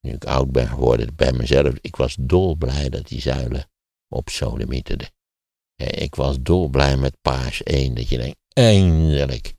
[0.00, 3.70] nu ik oud ben geworden, bij mezelf, ik was dolblij dat die zuilen
[4.08, 5.08] op sodemieterden.
[5.76, 9.54] Ik was dolblij met paars 1, dat je denkt, eindelijk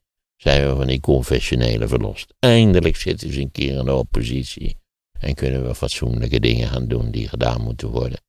[0.46, 2.34] zijn we van die confessionele verlost.
[2.40, 4.78] Eindelijk zitten ze een keer in de oppositie
[5.20, 8.20] en kunnen we fatsoenlijke dingen gaan doen die gedaan moeten worden,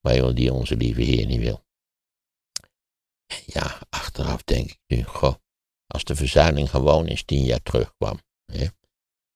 [0.00, 1.64] maar die onze lieve Heer niet wil.
[3.46, 5.34] Ja, achteraf denk ik nu, goh,
[5.86, 8.20] als de verzuiling gewoon eens tien jaar terugkwam,
[8.52, 8.66] hè,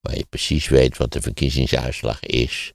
[0.01, 2.73] waar je precies weet wat de verkiezingsuitslag is,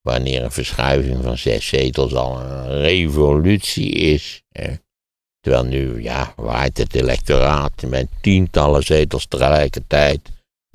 [0.00, 4.74] wanneer een verschuiving van zes zetels al een revolutie is, hè,
[5.48, 10.20] terwijl nu, ja, waait het electoraat met tientallen zetels tegelijkertijd,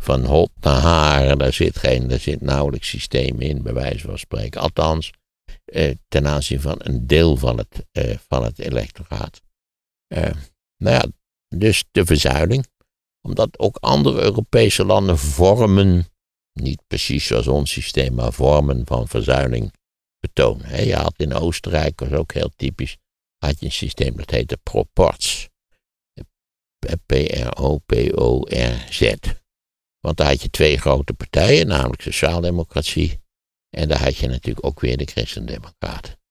[0.02, 4.18] van hot naar haren, daar zit, geen, daar zit nauwelijks systeem in, bij wijze van
[4.18, 4.62] spreken.
[4.62, 5.12] Althans,
[5.66, 9.42] eh, ten aanzien van een deel van het, eh, van het electoraat.
[10.16, 10.32] Uh,
[10.78, 11.06] nou ja,
[11.58, 12.66] dus de verzuiling.
[13.22, 16.08] Omdat ook andere Europese landen vormen,
[16.54, 19.74] niet precies zoals ons systeem, maar vormen van verzuiling
[20.20, 20.60] betoon.
[20.62, 20.82] Hè.
[20.82, 22.98] Je had in Oostenrijk, was ook heel typisch,
[23.46, 25.50] had je een systeem dat heette Proports.
[27.06, 28.22] P-R-O-P-O-R-Z.
[30.00, 33.22] Want daar had je twee grote partijen, namelijk Sociaaldemocratie.
[33.70, 36.22] En daar had je natuurlijk ook weer de Christendemocraten.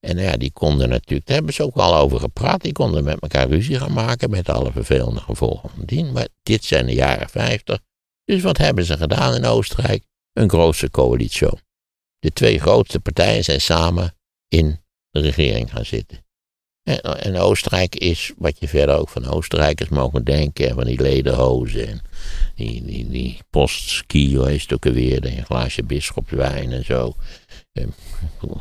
[0.00, 3.20] En ja, die konden natuurlijk, daar hebben ze ook al over gepraat, die konden met
[3.20, 6.12] elkaar ruzie gaan maken met alle vervelende gevolgen van dien.
[6.12, 7.80] Maar dit zijn de jaren 50.
[8.24, 10.04] Dus wat hebben ze gedaan in Oostenrijk?
[10.32, 11.48] Een grootste coalitie.
[12.18, 14.16] De twee grootste partijen zijn samen
[14.48, 16.26] in de regering gaan zitten.
[16.88, 21.88] En, en, Oostenrijk is, wat je verder ook van Oostenrijkers mogen denken, van die lederhozen
[21.88, 22.00] en
[22.54, 27.14] die, die, die postski, heet het ook alweer, een glaasje bisschopswijn en zo.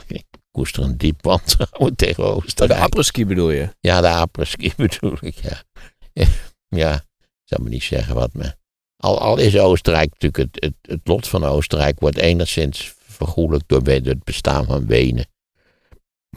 [0.07, 2.79] Ik koester een diep wantrouwen tegen Oostenrijk.
[2.79, 3.75] De apres-ski bedoel je?
[3.79, 5.63] Ja, de apres-ski bedoel ik, ja.
[6.67, 8.55] Ja, ik zou me niet zeggen wat me...
[8.97, 13.81] Al, al is Oostenrijk natuurlijk, het, het, het lot van Oostenrijk wordt enigszins vergoedelijk door
[13.83, 15.27] het bestaan van Wenen.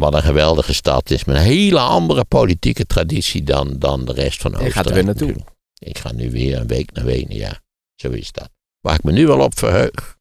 [0.01, 4.41] Wat een geweldige stad is, met een hele andere politieke traditie dan, dan de rest
[4.41, 4.75] van Oostenrijk.
[4.75, 5.37] Je gaat er weer naartoe.
[5.79, 7.61] Ik ga nu weer een week naar Wenen, ja.
[7.95, 8.51] Zo is dat.
[8.81, 10.19] Waar ik me nu wel op verheug.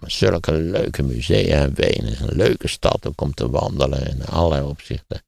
[0.00, 2.12] Met zulke leuke musea in Wenen.
[2.12, 4.06] is een leuke stad om te wandelen.
[4.06, 5.22] En in allerlei opzichten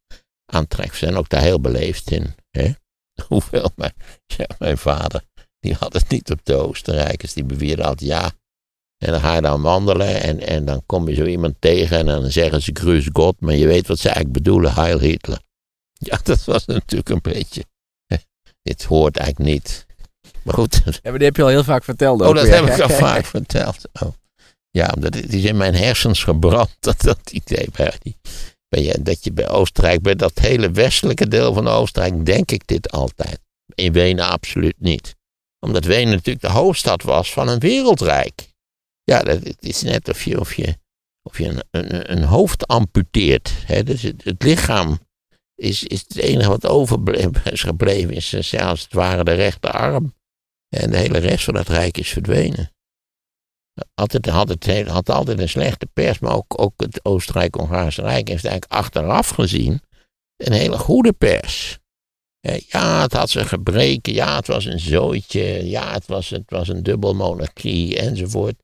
[0.46, 0.98] aantrekkelijk.
[0.98, 2.35] Ze zijn ook daar heel beleefd in.
[2.50, 2.70] Hè?
[3.29, 3.94] Hoewel mijn,
[4.26, 5.22] ja, mijn vader,
[5.61, 7.33] die had het niet op de Oostenrijkers.
[7.33, 8.33] Die beweerde altijd ja.
[9.05, 12.07] En dan ga je dan wandelen en, en dan kom je zo iemand tegen en
[12.07, 13.41] dan zeggen ze Grus God.
[13.41, 15.39] Maar je weet wat ze eigenlijk bedoelen, Heil Hitler.
[16.03, 17.65] Ja, dat was natuurlijk een beetje.
[18.63, 19.87] Dit hoort eigenlijk niet.
[20.43, 20.83] Maar goed.
[20.85, 22.21] Ja, maar die heb je al heel vaak verteld.
[22.21, 23.89] Oh, dat heb ik al vaak verteld.
[24.01, 24.13] Oh.
[24.71, 27.69] Ja, omdat het is in mijn hersens gebrand, dat, dat idee.
[27.73, 28.17] Bij die,
[28.69, 32.67] ben je, dat je bij Oostenrijk, bij dat hele westelijke deel van Oostenrijk, denk ik
[32.67, 33.41] dit altijd.
[33.75, 35.17] In Wenen absoluut niet.
[35.59, 38.50] Omdat Wenen natuurlijk de hoofdstad was van een wereldrijk.
[39.11, 40.77] Ja, het is net of je, of je,
[41.23, 43.53] of je een, een, een hoofd amputeert.
[43.66, 43.83] Hè?
[43.83, 44.99] Dus het, lichaam
[45.55, 50.14] is, is het enige wat overgebleven is, gebleven, is zelfs het ware de rechterarm.
[50.77, 52.73] En de hele rest van het rijk is verdwenen.
[53.94, 58.44] Altijd, had, het, had altijd een slechte pers, maar ook, ook het Oostenrijk-Hongaarse Rijk heeft
[58.44, 59.83] eigenlijk achteraf gezien
[60.37, 61.79] een hele goede pers.
[62.66, 66.68] Ja, het had zijn gebreken, ja, het was een zooitje, ja, het was, het was
[66.68, 68.55] een dubbelmonarchie enzovoort.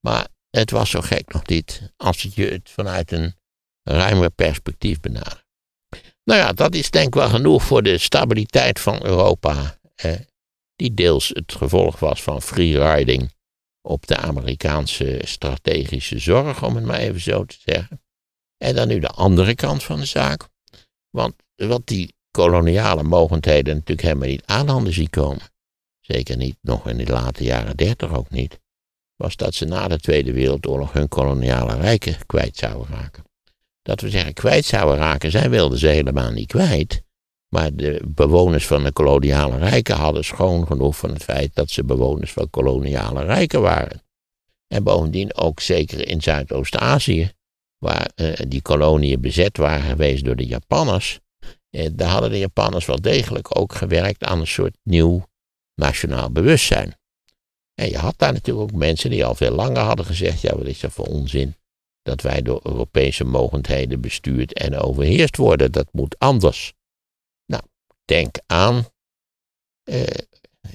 [0.00, 3.34] Maar het was zo gek nog niet, als je het vanuit een
[3.82, 5.48] ruimer perspectief benadert.
[6.24, 9.78] Nou ja, dat is denk ik wel genoeg voor de stabiliteit van Europa,
[10.76, 13.32] die deels het gevolg was van free riding
[13.82, 18.02] op de Amerikaanse strategische zorg, om het maar even zo te zeggen.
[18.56, 20.48] En dan nu de andere kant van de zaak.
[21.10, 25.42] Want wat die koloniale mogendheden natuurlijk helemaal niet aan handen zien komen,
[26.00, 28.58] zeker niet nog in de late jaren dertig ook niet,
[29.20, 33.24] was dat ze na de Tweede Wereldoorlog hun koloniale rijken kwijt zouden raken.
[33.82, 37.02] Dat we zeggen kwijt zouden raken, zij wilden ze helemaal niet kwijt.
[37.48, 41.84] Maar de bewoners van de koloniale rijken hadden schoon genoeg van het feit dat ze
[41.84, 44.02] bewoners van koloniale rijken waren.
[44.66, 47.30] En bovendien ook zeker in Zuidoost-Azië,
[47.78, 51.18] waar uh, die koloniën bezet waren geweest door de Japanners,
[51.70, 55.26] eh, daar hadden de Japanners wel degelijk ook gewerkt aan een soort nieuw
[55.74, 56.99] nationaal bewustzijn.
[57.80, 60.66] En je had daar natuurlijk ook mensen die al veel langer hadden gezegd, ja wat
[60.66, 61.54] is dat voor onzin,
[62.02, 66.72] dat wij door Europese mogendheden bestuurd en overheerst worden, dat moet anders.
[68.04, 68.86] Denk aan,
[69.84, 70.02] eh,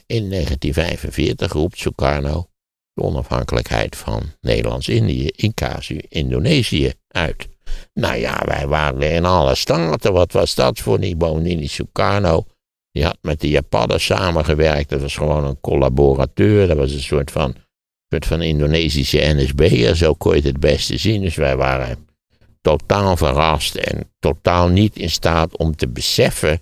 [0.06, 2.50] in 1945 roept Sukarno
[2.94, 7.48] de onafhankelijkheid van Nederlands-Indië, Inkasi, Indonesië uit.
[7.94, 10.14] Nou ja, wij waren in alle staten.
[10.14, 12.46] Wat was dat voor die Bovendien Sukarno?
[12.96, 14.90] Die had met de Japanners samengewerkt.
[14.90, 16.68] Dat was gewoon een collaborateur.
[16.68, 17.56] Dat was een soort van,
[18.10, 19.96] soort van Indonesische NSB'er.
[19.96, 21.22] Zo kon je het het beste zien.
[21.22, 22.08] Dus wij waren
[22.62, 26.62] totaal verrast en totaal niet in staat om te beseffen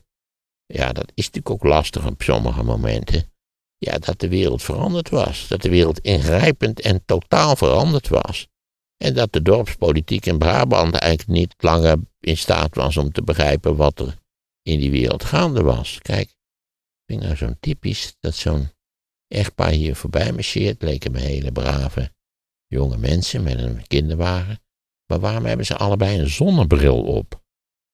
[0.74, 3.32] ja, dat is natuurlijk ook lastig op sommige momenten.
[3.78, 5.48] Ja, dat de wereld veranderd was.
[5.48, 8.48] Dat de wereld ingrijpend en totaal veranderd was.
[8.98, 13.76] En dat de dorpspolitiek in Brabant eigenlijk niet langer in staat was om te begrijpen
[13.76, 14.18] wat er
[14.64, 16.00] in die wereld gaande was.
[16.02, 18.72] Kijk, ik vind nou zo'n typisch dat zo'n
[19.28, 20.82] echtpaar hier voorbij marcheert.
[20.82, 22.12] Leken me hele brave
[22.68, 24.62] jonge mensen met een kinderwagen.
[25.06, 27.42] Maar waarom hebben ze allebei een zonnebril op?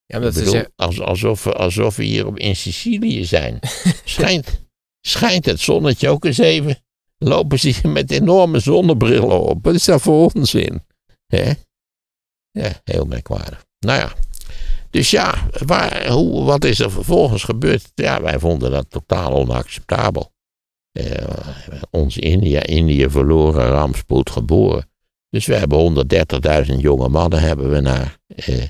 [0.06, 3.58] Ja, dat bedoel, als, alsof, alsof we hier op, in Sicilië zijn.
[4.04, 4.66] schijnt,
[5.00, 6.78] schijnt het zonnetje ook eens even.
[7.18, 9.64] Lopen ze hier met enorme zonnebrillen op.
[9.64, 10.86] Wat is dat voor onzin?
[11.26, 11.52] Hè?
[12.50, 13.64] Ja, heel merkwaardig.
[13.78, 14.14] Nou ja.
[14.90, 17.92] Dus ja, waar, hoe, wat is er vervolgens gebeurd?
[17.94, 20.32] Ja, wij vonden dat totaal onacceptabel.
[20.92, 21.26] Eh,
[21.90, 24.90] ons India, India verloren, rampspoed geboren.
[25.28, 26.06] Dus we hebben
[26.66, 28.64] 130.000 jonge mannen hebben we naar eh,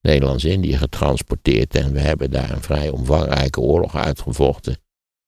[0.00, 1.74] Nederlands-Indië getransporteerd.
[1.74, 4.78] En we hebben daar een vrij omvangrijke oorlog uitgevochten.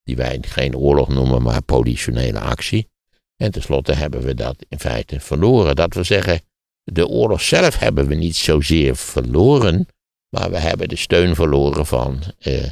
[0.02, 2.88] Die wij geen oorlog noemen, maar politionele actie.
[3.36, 5.76] En tenslotte hebben we dat in feite verloren.
[5.76, 6.40] Dat wil zeggen,
[6.84, 9.86] de oorlog zelf hebben we niet zozeer verloren.
[10.30, 12.70] Maar we hebben de steun verloren van eh,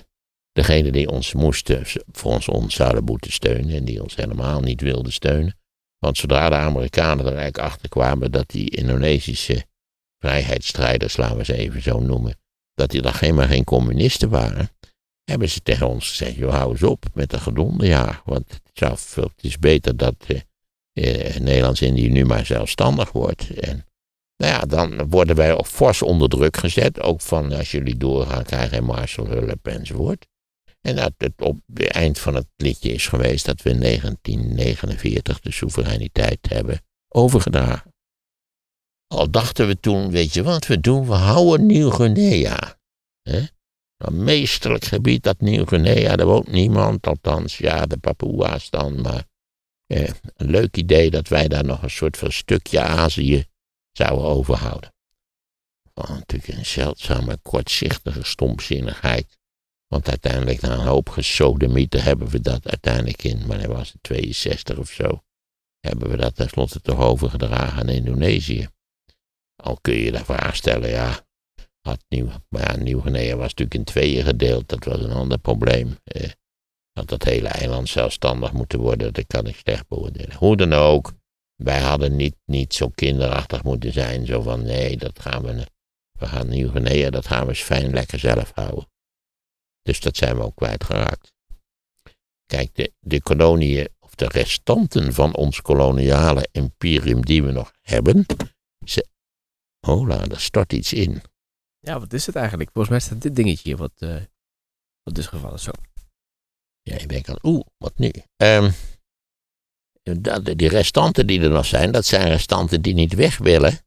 [0.53, 3.77] degene die ons moesten, voor ons, zouden moeten steunen.
[3.77, 5.59] En die ons helemaal niet wilden steunen.
[5.99, 9.65] Want zodra de Amerikanen er eigenlijk achter kwamen dat die Indonesische
[10.19, 12.39] vrijheidsstrijders, laten we ze even zo noemen,
[12.75, 14.71] dat die dan helemaal geen communisten waren,
[15.25, 18.23] hebben ze tegen ons gezegd, joh, hou eens op met de gedonde jaar.
[18.25, 20.41] Want het, het is beter dat eh,
[20.93, 23.51] eh, Nederlands-Indië nu maar zelfstandig wordt.
[23.51, 23.87] En
[24.39, 27.01] nou ja, dan worden wij fors onder druk gezet.
[27.01, 30.27] Ook van als jullie doorgaan, krijgen Marshall hulp enzovoort.
[30.81, 35.41] En dat het op het eind van het liedje is geweest dat we in 1949
[35.41, 37.95] de soevereiniteit hebben overgedragen.
[39.07, 41.07] Al dachten we toen, weet je wat we doen?
[41.07, 42.79] We houden Nieuw-Guinea.
[43.97, 49.25] Een meesterlijk gebied, dat Nieuw-Guinea, daar woont niemand, althans, ja, de Papua's dan, maar
[49.87, 53.45] eh, een leuk idee dat wij daar nog een soort van stukje Azië
[53.99, 54.93] zouden overhouden.
[55.95, 59.39] Van natuurlijk een zeldzame, kortzichtige stomzinnigheid.
[59.87, 64.79] Want uiteindelijk, na een hoop gesodemieten, hebben we dat uiteindelijk in, wanneer was het, 62
[64.79, 65.23] of zo,
[65.81, 68.69] hebben we dat tenslotte toch overgedragen aan Indonesië.
[69.63, 71.27] Al kun je de vraag stellen, ja,
[71.81, 75.99] had Nieuw, maar ja, Nieuw-Guinea was natuurlijk in tweeën gedeeld, dat was een ander probleem.
[76.05, 76.31] Eh,
[76.93, 80.37] dat dat hele eiland zelfstandig moeten worden, dat kan ik slecht beoordelen.
[80.37, 81.13] Hoe dan ook,
[81.59, 85.67] wij hadden niet, niet zo kinderachtig moeten zijn, zo van nee, dat gaan we,
[86.19, 88.89] we gaan Nieuw-Guinea, dat gaan we eens fijn lekker zelf houden.
[89.83, 91.33] Dus dat zijn we ook kwijtgeraakt.
[92.47, 98.27] Kijk, de, de koloniën, of de restanten van ons koloniale imperium die we nog hebben.
[98.85, 99.07] Ze,
[99.87, 101.23] hola, er stort iets in.
[101.79, 102.71] Ja, wat is het eigenlijk?
[102.73, 104.23] Volgens mij staat dit dingetje hier, wat, uh,
[105.03, 105.71] wat is gevallen zo.
[106.83, 108.13] Ja, je denkt aan, oeh, wat nu?
[108.37, 108.73] Um,
[110.57, 113.79] die restanten die er nog zijn, dat zijn restanten die niet weg willen.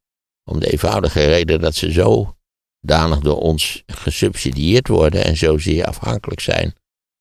[0.44, 2.36] Om de eenvoudige reden dat ze zo
[2.80, 6.74] danig door ons gesubsidieerd worden en zozeer afhankelijk zijn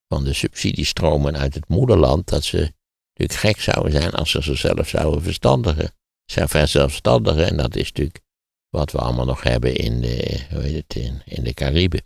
[0.08, 2.72] van de subsidiestromen uit het moederland, dat ze
[3.14, 5.92] natuurlijk gek zouden zijn als ze zichzelf zouden verstandigen.
[6.24, 8.20] Zijn verzelfstandigen en dat is natuurlijk
[8.68, 12.02] wat we allemaal nog hebben in de, hoe heet het, in, in de Cariben.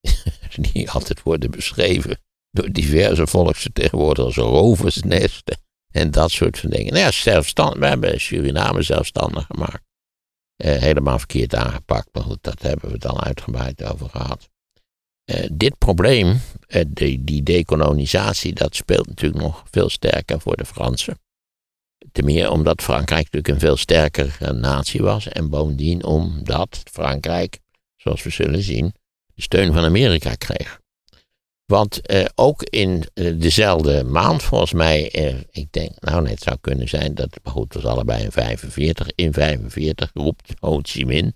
[0.72, 2.18] Die altijd worden beschreven
[2.52, 5.56] door diverse volksvertegenwoordigers roversnesten
[5.90, 6.92] en dat soort van dingen.
[6.92, 9.84] Nou ja, zelfstandig, we hebben Suriname zelfstandig gemaakt.
[10.56, 14.48] Eh, helemaal verkeerd aangepakt, maar goed, dat hebben we al uitgebreid over gehad.
[15.24, 20.64] Eh, dit probleem, eh, die, die decolonisatie, dat speelt natuurlijk nog veel sterker voor de
[20.64, 21.18] Fransen.
[22.12, 27.58] Ten meer omdat Frankrijk natuurlijk een veel sterkere natie was en bovendien omdat Frankrijk,
[27.96, 28.94] zoals we zullen zien,
[29.34, 30.81] de steun van Amerika kreeg.
[31.72, 36.56] Want eh, ook in eh, dezelfde maand, volgens mij, eh, ik denk, nou, het zou
[36.60, 39.08] kunnen zijn dat, maar goed, het was allebei in 45.
[39.14, 41.34] In 45 roept Ho Chi Minh,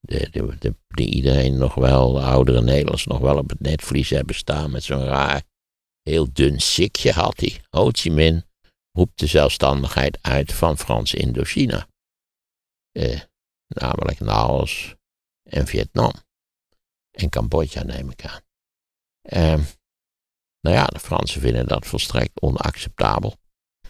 [0.00, 4.34] de, de, die iedereen nog wel, de oudere Nederlanders nog wel op het netvlies hebben
[4.34, 5.42] staan met zo'n raar,
[6.02, 7.60] heel dun sikje had hij.
[7.70, 8.44] Ho Chi Minh
[8.92, 11.88] roept de zelfstandigheid uit van Frans Indochina.
[13.66, 14.94] Namelijk Laos
[15.42, 16.12] en Vietnam.
[17.10, 18.51] En Cambodja neem ik aan.
[19.22, 19.58] Uh,
[20.60, 23.34] nou ja, de Fransen vinden dat volstrekt onacceptabel.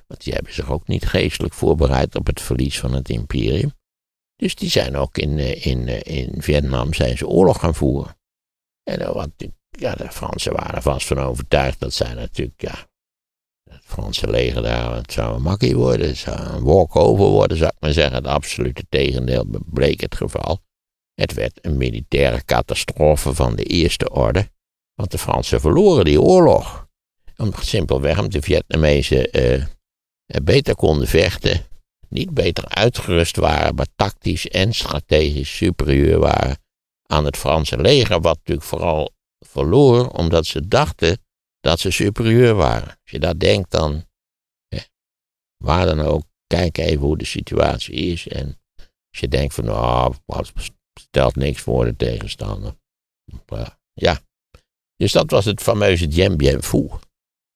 [0.06, 3.72] Want die hebben zich ook niet geestelijk voorbereid op het verlies van het imperium.
[4.36, 8.16] Dus die zijn ook in, eh, in, eh, in Vietnam zijn ze oorlog gaan voeren.
[8.82, 9.30] En wat,
[9.70, 12.86] ja, de Fransen waren vast van overtuigd dat zij natuurlijk, ja,
[13.70, 17.70] het Franse leger daar, het zou een makkie worden, het zou een walkover worden, zou
[17.74, 18.14] ik maar zeggen.
[18.14, 20.60] Het absolute tegendeel bleek het geval.
[21.14, 24.50] Het werd een militaire catastrofe van de eerste orde.
[25.02, 26.88] Want de Fransen verloren die oorlog.
[27.36, 29.64] Om, simpelweg omdat de Vietnamezen uh,
[30.42, 31.60] beter konden vechten.
[32.08, 36.58] Niet beter uitgerust waren, maar tactisch en strategisch superieur waren
[37.06, 38.20] aan het Franse leger.
[38.20, 39.10] Wat natuurlijk vooral
[39.46, 41.18] verloor omdat ze dachten
[41.60, 42.88] dat ze superieur waren.
[42.88, 44.04] Als je dat denkt, dan.
[45.64, 48.28] waar dan ook, kijk even hoe de situatie is.
[48.28, 48.58] En
[49.10, 50.52] als je denkt van, nou, het
[51.00, 52.74] stelt niks voor de tegenstander.
[53.94, 54.20] Ja,
[55.02, 56.88] dus dat was het fameuze Dien Bien Phu.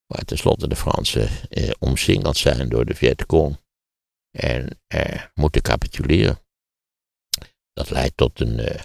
[0.06, 3.58] Waar tenslotte de Fransen eh, omsingeld zijn door de Vietcong.
[4.30, 6.38] En eh, moeten capituleren.
[7.72, 8.82] Dat leidt tot een eh,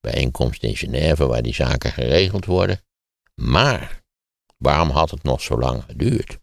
[0.00, 2.80] bijeenkomst in Genève waar die zaken geregeld worden.
[3.34, 4.02] Maar
[4.56, 6.38] waarom had het nog zo lang geduurd?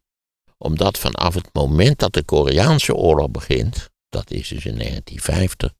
[0.57, 5.73] Omdat vanaf het moment dat de Koreaanse oorlog begint, dat is dus in 1950,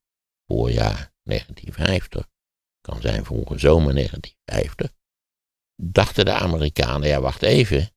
[0.46, 2.28] voorjaar 1950,
[2.82, 4.98] kan zijn vroege zomer 1950,
[5.82, 7.90] dachten de Amerikanen, ja wacht even,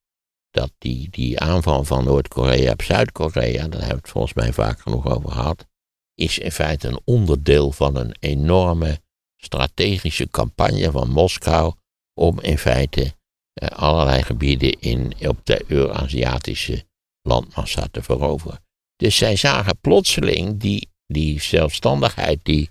[0.51, 4.81] dat die, die aanval van Noord-Korea op Zuid-Korea, daar hebben we het volgens mij vaak
[4.81, 5.67] genoeg over gehad,
[6.15, 9.01] is in feite een onderdeel van een enorme
[9.37, 11.75] strategische campagne van Moskou
[12.15, 13.15] om in feite
[13.53, 16.85] eh, allerlei gebieden in, op de Euraziatische
[17.23, 18.65] landmassa te veroveren.
[18.97, 22.71] Dus zij zagen plotseling die, die zelfstandigheid, die,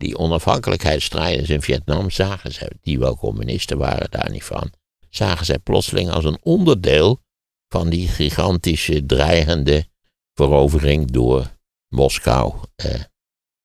[0.00, 4.70] die onafhankelijkheidsstrijders in Vietnam, zagen ze, die wel communisten waren, daar niet van,
[5.10, 7.20] zagen zij plotseling als een onderdeel
[7.68, 9.86] van die gigantische dreigende
[10.34, 11.56] verovering door
[11.88, 12.54] Moskou.
[12.74, 13.00] Eh,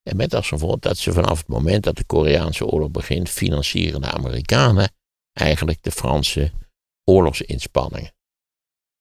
[0.03, 4.01] en met als gevolg dat ze vanaf het moment dat de Koreaanse oorlog begint, financieren
[4.01, 4.93] de Amerikanen
[5.33, 6.51] eigenlijk de Franse
[7.03, 8.13] oorlogsinspanningen.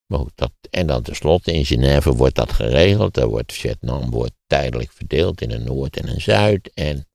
[0.07, 3.17] Maar goed, dat, en dan tenslotte in Genève wordt dat geregeld.
[3.17, 6.73] Er wordt Vietnam wordt tijdelijk verdeeld in een Noord en een Zuid.
[6.75, 7.09] En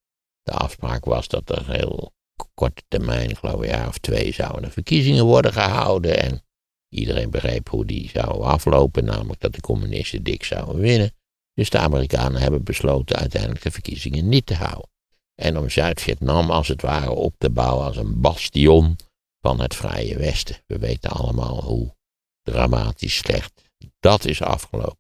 [0.50, 2.14] de afspraak was dat er heel
[2.54, 6.20] korte termijn, ik geloof een jaar of twee, zouden de verkiezingen worden gehouden.
[6.20, 6.44] En
[6.90, 11.14] iedereen begreep hoe die zouden aflopen, namelijk dat de communisten dik zouden winnen.
[11.54, 14.90] Dus de Amerikanen hebben besloten uiteindelijk de verkiezingen niet te houden.
[15.36, 18.96] En om Zuid-Vietnam als het ware op te bouwen als een bastion
[19.42, 20.56] van het Vrije Westen.
[20.68, 21.96] We weten allemaal hoe
[22.42, 23.70] dramatisch slecht
[24.00, 25.00] dat is afgelopen.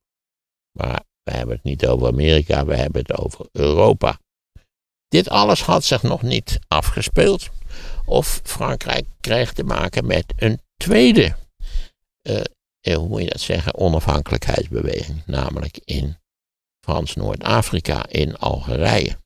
[0.72, 4.20] Maar we hebben het niet over Amerika, we hebben het over Europa.
[5.10, 7.50] Dit alles had zich nog niet afgespeeld.
[8.06, 11.36] Of Frankrijk kreeg te maken met een tweede,
[12.22, 12.42] uh,
[12.96, 15.22] hoe moet je dat zeggen, onafhankelijkheidsbeweging.
[15.26, 16.18] Namelijk in
[16.86, 19.18] Frans-Noord-Afrika, in Algerije.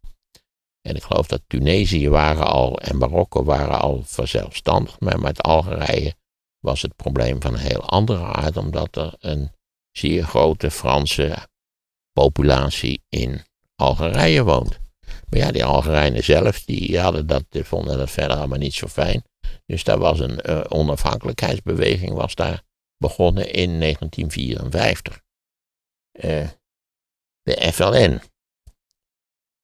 [0.81, 6.15] En ik geloof dat Tunesië waren al en Marokko waren al verzelfstandigd, maar met Algerije
[6.59, 9.51] was het probleem van een heel andere aard, omdat er een
[9.91, 11.47] zeer grote Franse
[12.11, 13.41] populatie in
[13.75, 14.79] Algerije woont.
[15.33, 18.87] Maar ja, die Algerijnen zelf, die hadden dat, die vonden dat verder allemaal niet zo
[18.87, 19.23] fijn.
[19.65, 22.63] Dus daar was een uh, onafhankelijkheidsbeweging was daar
[22.97, 25.21] begonnen in 1954.
[26.11, 26.49] Uh,
[27.41, 28.21] de FLN.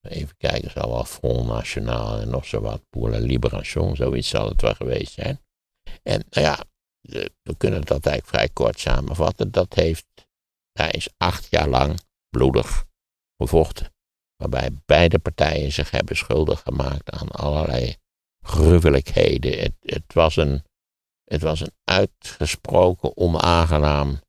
[0.01, 4.49] Even kijken, zal wel Front National en nog zo wat, Pour la Libération, zoiets zal
[4.49, 5.39] het wel geweest zijn.
[6.03, 6.63] En nou ja,
[7.41, 9.51] we kunnen dat eigenlijk vrij kort samenvatten.
[9.51, 10.05] Dat heeft,
[10.72, 11.99] daar is acht jaar lang
[12.30, 12.86] bloedig
[13.38, 13.97] gevochten.
[14.39, 17.95] Waarbij beide partijen zich hebben schuldig gemaakt aan allerlei
[18.41, 19.59] gruwelijkheden.
[19.59, 20.63] Het, het, was, een,
[21.23, 24.19] het was een uitgesproken onaangenaam,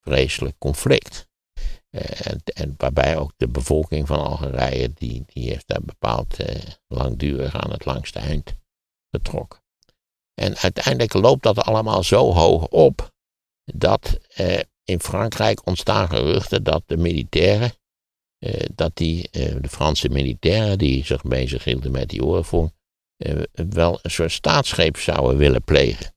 [0.00, 1.28] vreselijk conflict.
[1.90, 6.62] Eh, en, en, waarbij ook de bevolking van Algerije, die, die heeft daar bepaald eh,
[6.86, 8.54] langdurig aan het langste eind
[9.10, 9.60] getrokken.
[10.34, 13.10] En uiteindelijk loopt dat allemaal zo hoog op,
[13.64, 17.72] dat eh, in Frankrijk ontstaan geruchten dat de militairen,
[18.74, 22.70] dat die, eh, de Franse militairen die zich bezig hielden met die oorlog,
[23.16, 26.14] eh, wel een soort staatsgreep zouden willen plegen.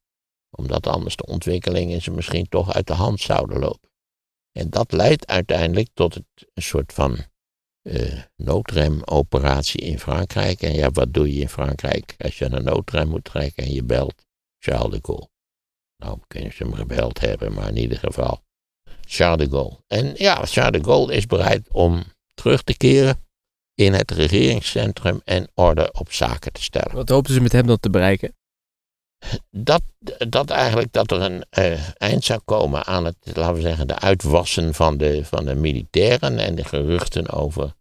[0.50, 3.90] Omdat anders de ontwikkelingen ze misschien toch uit de hand zouden lopen.
[4.52, 7.18] En dat leidt uiteindelijk tot het, een soort van
[8.36, 10.62] noodremoperatie in Frankrijk.
[10.62, 13.84] En ja, wat doe je in Frankrijk als je een noodrem moet trekken en je
[13.84, 14.26] belt
[14.60, 15.30] Charles de Gaulle?
[15.98, 18.44] Nou, kunnen ze hem gebeld hebben, maar in ieder geval
[19.02, 19.84] Charles de Gaulle.
[19.88, 22.04] En ja, Charles de Gaulle is bereid om
[22.36, 23.24] terug te keren
[23.74, 26.96] in het regeringscentrum en orde op zaken te stellen.
[26.96, 28.36] Wat hoopten ze met hem dan te bereiken?
[29.50, 29.84] dat,
[30.28, 34.00] dat eigenlijk dat er een uh, eind zou komen aan het, laten we zeggen, de
[34.00, 37.74] uitwassen van de, van de militairen en de geruchten over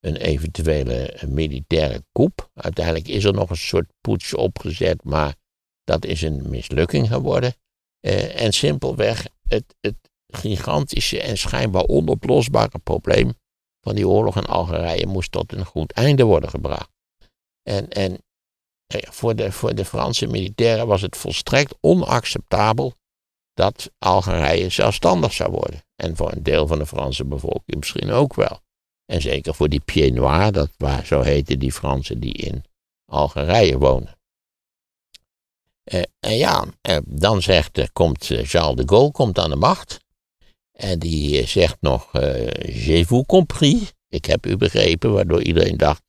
[0.00, 2.50] een eventuele militaire coup.
[2.54, 5.34] Uiteindelijk is er nog een soort poets opgezet, maar
[5.84, 7.54] dat is een mislukking geworden.
[8.00, 9.96] Uh, en simpelweg het, het
[10.26, 13.34] gigantische en schijnbaar onoplosbare probleem
[13.80, 16.90] van die oorlog in Algerije moest tot een goed einde worden gebracht.
[17.62, 18.18] En, en
[18.92, 22.94] voor de, voor de Franse militairen was het volstrekt onacceptabel
[23.54, 25.82] dat Algerije zelfstandig zou worden.
[25.96, 28.60] En voor een deel van de Franse bevolking misschien ook wel.
[29.12, 32.64] En zeker voor die Pieds Noirs, dat waar, zo heten die Fransen die in
[33.04, 34.18] Algerije wonen.
[35.84, 39.98] Eh, en ja, eh, dan zegt, eh, komt Charles de Gaulle komt aan de macht.
[40.80, 42.08] En die zegt nog,
[42.58, 46.02] j'ai vous compris, ik heb u begrepen, waardoor iedereen dacht,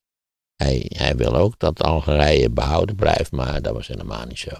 [0.55, 4.51] hij, hij wil ook dat Algerije behouden blijft, maar dat was helemaal niet zo.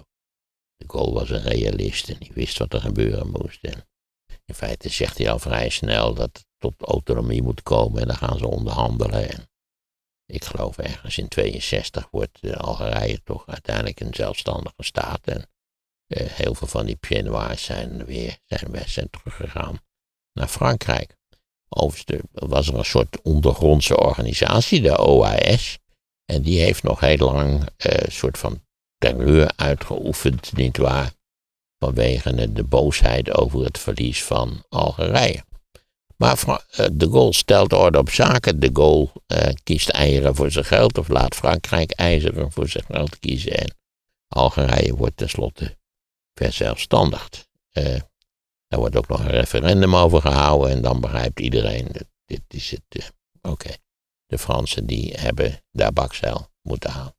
[0.76, 3.64] De Gaulle was een realist en die wist wat er gebeuren moest.
[4.44, 8.16] In feite zegt hij al vrij snel dat het tot autonomie moet komen en dan
[8.16, 9.30] gaan ze onderhandelen.
[9.30, 9.48] En
[10.26, 15.26] ik geloof ergens in 62 wordt eh, Algerije toch uiteindelijk een zelfstandige staat.
[15.26, 15.50] En
[16.06, 19.80] eh, heel veel van die Pieds zijn weer zijn, zijn teruggegaan
[20.32, 21.16] naar Frankrijk.
[21.68, 25.78] Overigens was er een soort ondergrondse organisatie, de OAS.
[26.24, 28.60] En die heeft nog heel lang eh, een soort van
[28.98, 31.12] terreur uitgeoefend, nietwaar?
[31.78, 35.44] Vanwege de boosheid over het verlies van Algerije.
[36.20, 38.60] Maar eh, de Gaulle stelt orde op zaken.
[38.60, 43.18] De Gaulle uh, kiest eieren voor zijn geld of laat Frankrijk ijzeren voor zijn geld
[43.18, 43.52] kiezen.
[43.52, 43.74] En
[44.28, 45.76] Algerije wordt tenslotte
[46.34, 47.48] verzelfstandigd.
[47.72, 48.00] Uh,
[48.70, 51.88] daar wordt ook nog een referendum over gehouden en dan begrijpt iedereen,
[52.24, 53.12] dit is het,
[53.42, 53.70] oké.
[54.26, 57.14] De Fransen die hebben daar bakzeil moeten halen.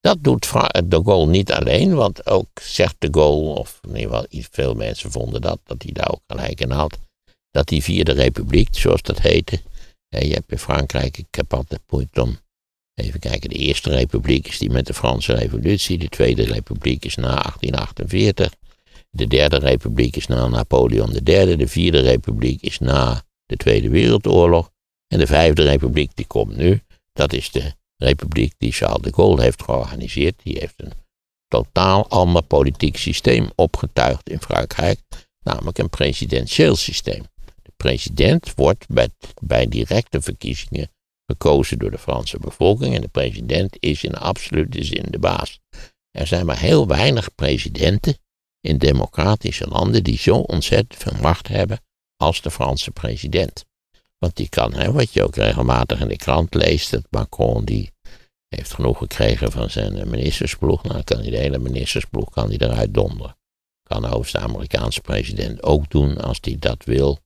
[0.00, 0.52] Dat doet
[0.84, 5.40] de Gaulle niet alleen, want ook zegt de Gaulle, of ieder geval veel mensen vonden
[5.40, 6.98] dat, dat hij daar ook gelijk in had
[7.50, 9.60] dat die vierde republiek, zoals dat heette,
[10.08, 12.38] je hebt in Frankrijk, ik heb altijd moeite om,
[12.94, 17.14] even kijken, de eerste republiek is die met de Franse revolutie, de tweede republiek is
[17.14, 18.52] na 1848,
[19.10, 24.70] de derde republiek is na Napoleon III, de vierde republiek is na de Tweede Wereldoorlog.
[25.06, 26.82] En de vijfde republiek die komt nu,
[27.12, 30.92] dat is de republiek die Charles de Gaulle heeft georganiseerd, die heeft een
[31.48, 35.00] totaal ander politiek systeem opgetuigd in Frankrijk,
[35.42, 37.24] namelijk een presidentieel systeem.
[37.76, 39.08] President wordt bij,
[39.42, 40.90] bij directe verkiezingen
[41.26, 45.60] gekozen door de Franse bevolking en de president is in absolute zin de baas.
[46.10, 48.16] Er zijn maar heel weinig presidenten
[48.60, 51.80] in democratische landen die zo ontzettend veel macht hebben
[52.16, 53.64] als de Franse president.
[54.18, 57.90] Want die kan, hè, wat je ook regelmatig in de krant leest, dat Macron die
[58.48, 63.36] heeft genoeg gekregen van zijn ministersploeg, nou kan de hele ministersploeg kan hij eruit donderen.
[63.82, 67.18] Kan overigens de Amerikaanse president ook doen als hij dat wil.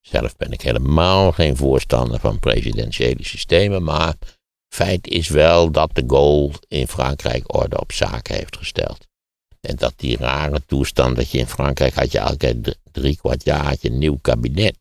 [0.00, 4.14] Zelf ben ik helemaal geen voorstander van presidentiële systemen, maar
[4.68, 9.08] feit is wel dat de Gaulle in Frankrijk orde op zaken heeft gesteld.
[9.60, 13.76] En dat die rare toestand dat je in Frankrijk had je elke drie kwart jaar
[13.80, 14.76] een nieuw kabinet.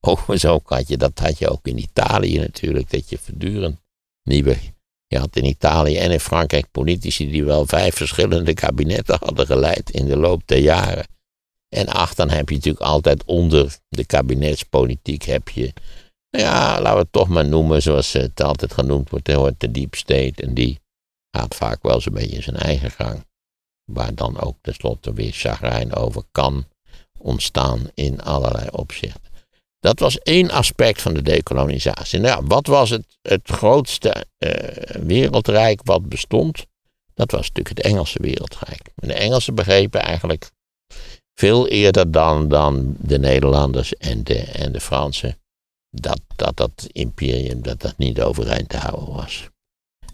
[0.00, 3.80] Overigens ook had je, dat had je ook in Italië natuurlijk, dat je voortdurend
[4.22, 4.56] nieuwe,
[5.06, 9.90] je had in Italië en in Frankrijk politici die wel vijf verschillende kabinetten hadden geleid
[9.90, 11.06] in de loop der jaren.
[11.68, 15.72] En ach, dan heb je natuurlijk altijd onder de kabinetspolitiek heb je,
[16.30, 19.94] nou ja, laten we het toch maar noemen zoals het altijd genoemd wordt, de deep
[19.94, 20.42] state.
[20.42, 20.80] En die
[21.38, 23.26] gaat vaak wel zo'n beetje zijn eigen gang.
[23.84, 26.64] Waar dan ook tenslotte weer chagrijn over kan
[27.18, 29.32] ontstaan in allerlei opzichten.
[29.80, 32.18] Dat was één aspect van de dekolonisatie.
[32.18, 34.50] Nou wat was het, het grootste uh,
[35.02, 36.66] wereldrijk wat bestond?
[37.14, 38.90] Dat was natuurlijk het Engelse wereldrijk.
[38.94, 40.50] En de Engelsen begrepen eigenlijk
[41.34, 45.38] veel eerder dan, dan de Nederlanders en de, en de Fransen,
[45.90, 49.48] dat, dat dat imperium dat dat niet overeind te houden was.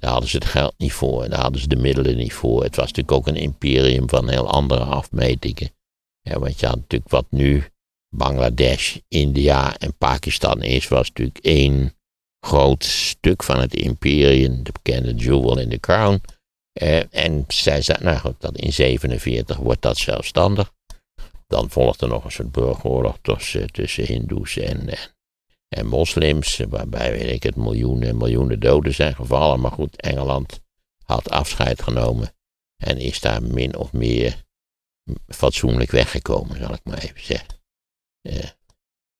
[0.00, 2.62] Daar hadden ze het geld niet voor, daar hadden ze de middelen niet voor.
[2.62, 5.70] Het was natuurlijk ook een imperium van heel andere afmetingen.
[6.20, 7.64] Ja, want je had natuurlijk wat nu
[8.16, 11.94] Bangladesh, India en Pakistan is, was natuurlijk één
[12.46, 16.22] groot stuk van het imperium, de bekende jewel in the crown.
[16.72, 20.72] Eh, en zij zei, nou goed, dat in 47 wordt dat zelfstandig.
[21.46, 24.98] Dan volgde nog een soort burgeroorlog tussen, tussen Hindoes en, en,
[25.84, 29.60] moslims, waarbij weet ik het miljoenen en miljoenen doden zijn gevallen.
[29.60, 30.60] Maar goed, Engeland
[31.04, 32.34] had afscheid genomen
[32.76, 34.44] en is daar min of meer
[35.26, 37.58] fatsoenlijk weggekomen, zal ik maar even zeggen.
[38.22, 38.44] Uh,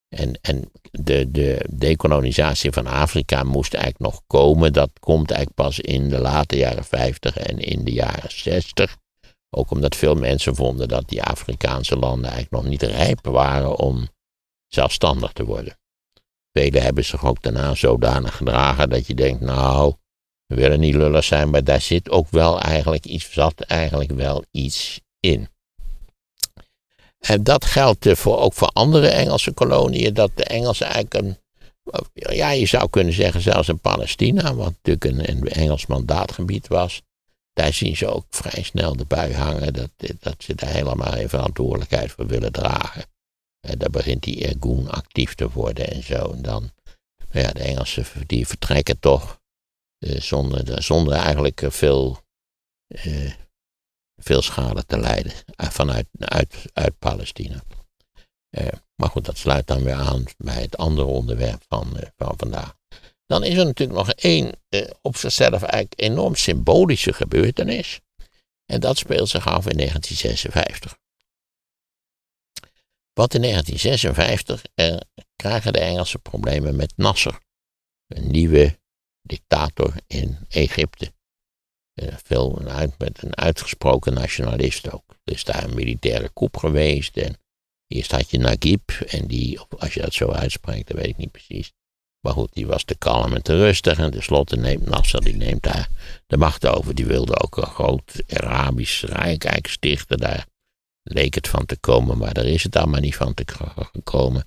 [0.09, 4.73] en en de, de decolonisatie van Afrika moest eigenlijk nog komen.
[4.73, 8.97] Dat komt eigenlijk pas in de late jaren 50 en in de jaren 60.
[9.51, 14.09] Ook omdat veel mensen vonden dat die Afrikaanse landen eigenlijk nog niet rijp waren om
[14.67, 15.80] zelfstandig te worden.
[16.53, 19.95] Velen hebben zich ook daarna zodanig gedragen dat je denkt, nou,
[20.47, 24.45] we willen niet lullig zijn, maar daar zit ook wel eigenlijk iets, zat eigenlijk wel
[24.51, 25.49] iets in.
[27.19, 31.39] En dat geldt eh, voor, ook voor andere Engelse koloniën, dat de Engelsen eigenlijk een,
[32.13, 37.03] ja, je zou kunnen zeggen zelfs in Palestina, wat natuurlijk een, een Engels mandaatgebied was,
[37.53, 39.91] daar zien ze ook vrij snel de bui hangen dat,
[40.21, 43.05] dat ze daar helemaal geen verantwoordelijkheid voor willen dragen.
[43.61, 46.33] En dan begint die Ergoen actief te worden en zo.
[46.33, 46.71] En dan,
[47.31, 49.41] ja, de Engelsen die vertrekken toch
[49.99, 52.19] eh, zonder, zonder eigenlijk veel,
[52.87, 53.33] eh,
[54.17, 57.63] veel schade te lijden vanuit uit, uit Palestina.
[58.51, 62.35] Eh, maar goed, dat sluit dan weer aan bij het andere onderwerp van, eh, van
[62.37, 62.77] vandaag.
[63.27, 68.01] Dan is er natuurlijk nog één eh, op zichzelf eigenlijk enorm symbolische gebeurtenis.
[68.65, 70.99] En dat speelt zich af in 1956.
[73.21, 74.97] Wat in 1956 eh,
[75.37, 77.39] krijgen de Engelsen problemen met Nasser,
[78.07, 78.79] een nieuwe
[79.23, 81.13] dictator in Egypte.
[81.95, 82.63] Eh, veel
[82.99, 85.05] met een uitgesproken nationalist ook.
[85.25, 87.39] Er is daar een militaire coup geweest en
[87.87, 91.31] Eerst had je Naguib, en die, als je dat zo uitspreekt, dat weet ik niet
[91.31, 91.73] precies.
[92.21, 93.99] Maar goed, die was te kalm en te rustig.
[93.99, 95.89] En tenslotte neemt Nasser, die neemt daar
[96.27, 96.95] de macht over.
[96.95, 100.19] Die wilde ook een groot Arabisch Rijk stichten.
[100.19, 100.47] Daar
[101.13, 103.45] leek het van te komen, maar daar is het allemaal niet van te
[103.93, 104.45] gekomen.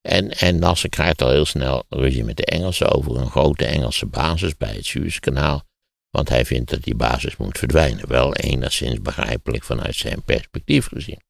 [0.00, 4.06] En, en Nasser krijgt al heel snel ruzie met de Engelsen over een grote Engelse
[4.06, 5.64] basis bij het Suezkanaal.
[6.10, 8.08] Want hij vindt dat die basis moet verdwijnen.
[8.08, 11.20] Wel enigszins begrijpelijk vanuit zijn perspectief gezien.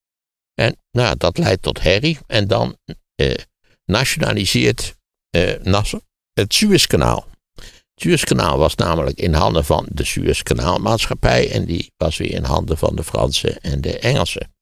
[0.54, 2.18] En nou, dat leidt tot herrie.
[2.26, 2.76] En dan
[3.14, 3.34] eh,
[3.84, 4.96] nationaliseert
[5.30, 6.00] eh, Nasser
[6.32, 7.26] het Suezkanaal.
[7.54, 11.50] Het Suezkanaal was namelijk in handen van de Suezkanaalmaatschappij.
[11.50, 14.54] En die was weer in handen van de Fransen en de Engelsen.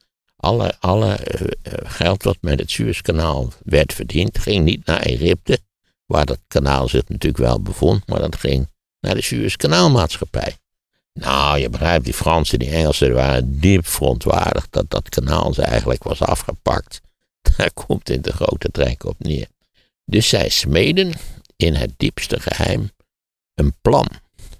[0.45, 5.59] Alle, alle uh, geld wat met het Suezkanaal werd verdiend, ging niet naar Egypte,
[6.07, 8.69] waar dat kanaal zich natuurlijk wel bevond, maar dat ging
[9.01, 10.57] naar de Suezkanaalmaatschappij.
[11.13, 15.63] Nou, je begrijpt, die Fransen en die Engelsen waren diep verontwaardigd dat dat kanaal ze
[15.63, 17.01] eigenlijk was afgepakt.
[17.57, 19.49] Daar komt in de grote trek op neer.
[20.05, 21.13] Dus zij smeden
[21.57, 22.91] in het diepste geheim
[23.55, 24.09] een plan,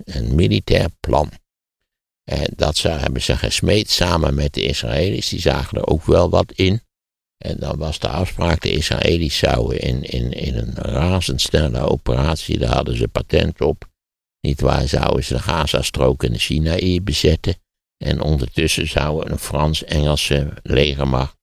[0.05, 1.31] een militair plan.
[2.25, 5.29] En dat zou, hebben ze gesmeed samen met de Israëli's.
[5.29, 6.83] Die zagen er ook wel wat in.
[7.39, 12.75] En dan was de afspraak, de Israëli's zouden in, in, in een razendsnelle operatie, daar
[12.75, 13.89] hadden ze patent op.
[14.41, 17.55] Niet waar, zouden ze de Gazastrook en de Sinaï bezetten.
[17.97, 21.37] En ondertussen zou een Frans-Engelse legermacht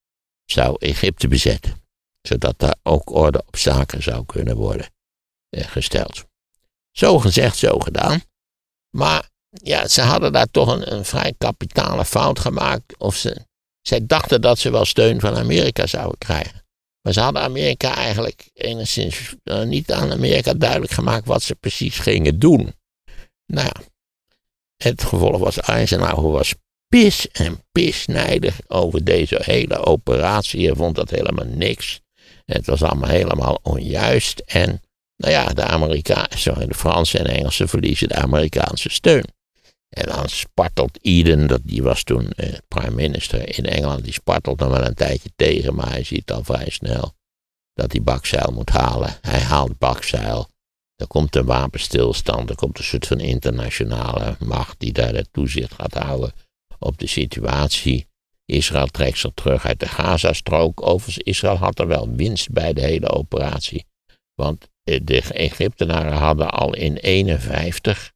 [0.45, 1.73] zou Egypte bezetten.
[2.21, 4.89] Zodat daar ook orde op zaken zou kunnen worden
[5.49, 6.25] eh, gesteld.
[6.91, 8.21] Zo gezegd, zo gedaan.
[8.95, 12.97] Maar ja, ze hadden daar toch een, vrij kapitale fout gemaakt.
[12.97, 13.45] Of ze,
[13.81, 16.63] zij dachten dat ze wel steun van Amerika zouden krijgen.
[17.01, 21.99] Maar ze hadden Amerika eigenlijk enigszins uh, niet aan Amerika duidelijk gemaakt wat ze precies
[21.99, 22.73] gingen doen.
[23.45, 23.81] Nou ja,
[24.77, 26.53] het gevolg was Eisenhower was
[26.87, 30.65] pis en pisnijdig over deze hele operatie.
[30.65, 32.01] Hij vond dat helemaal niks.
[32.45, 34.39] Het was allemaal helemaal onjuist.
[34.39, 34.81] En
[35.15, 39.25] nou ja, de Amerikanen, de Fransen en Engelsen verliezen de Amerikaanse steun.
[39.91, 44.59] En dan spartelt Eden, dat, die was toen eh, prime minister in Engeland, die spartelt
[44.59, 47.13] dan wel een tijdje tegen, maar hij ziet al vrij snel
[47.73, 49.17] dat hij bakzeil moet halen.
[49.21, 50.49] Hij haalt bakzeil.
[50.95, 55.73] Er komt een wapenstilstand, er komt een soort van internationale macht die daar het toezicht
[55.73, 56.33] gaat houden
[56.79, 58.07] op de situatie.
[58.45, 60.81] Israël trekt zich terug uit de Gazastrook.
[60.81, 63.85] Overigens, Israël had er wel winst bij de hele operatie.
[64.35, 68.11] Want eh, de Egyptenaren hadden al in 51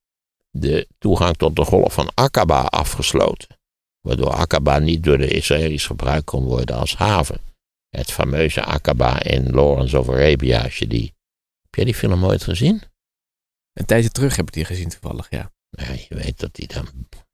[0.58, 3.48] de toegang tot de golf van Aqaba afgesloten.
[4.02, 7.40] Waardoor Aqaba niet door de Israëli's gebruikt kon worden als haven.
[7.90, 11.14] Het fameuze Aqaba in Lawrence of Arabia, als je die...
[11.62, 12.82] Heb jij die film ooit gezien?
[13.74, 15.52] Een tijdje terug heb ik die gezien toevallig, ja.
[15.70, 16.88] Ja, je weet dat hij dan,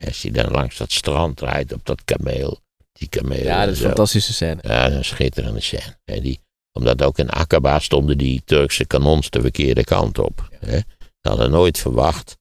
[0.08, 2.60] als hij dan langs dat strand rijdt op dat kameel.
[2.92, 4.60] Die kameel ja, dat is een fantastische scène.
[4.64, 5.98] Ja, dat is een schitterende scène.
[6.04, 6.40] die,
[6.72, 10.50] omdat ook in Aqaba stonden die Turkse kanons de verkeerde kant op.
[10.60, 10.78] Hè.
[11.22, 12.40] Ze hadden nooit verwacht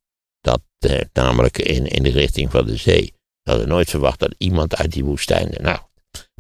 [1.12, 3.12] namelijk in, in de richting van de zee.
[3.42, 5.54] Ze hadden nooit verwacht dat iemand uit die woestijn.
[5.60, 5.78] Nou,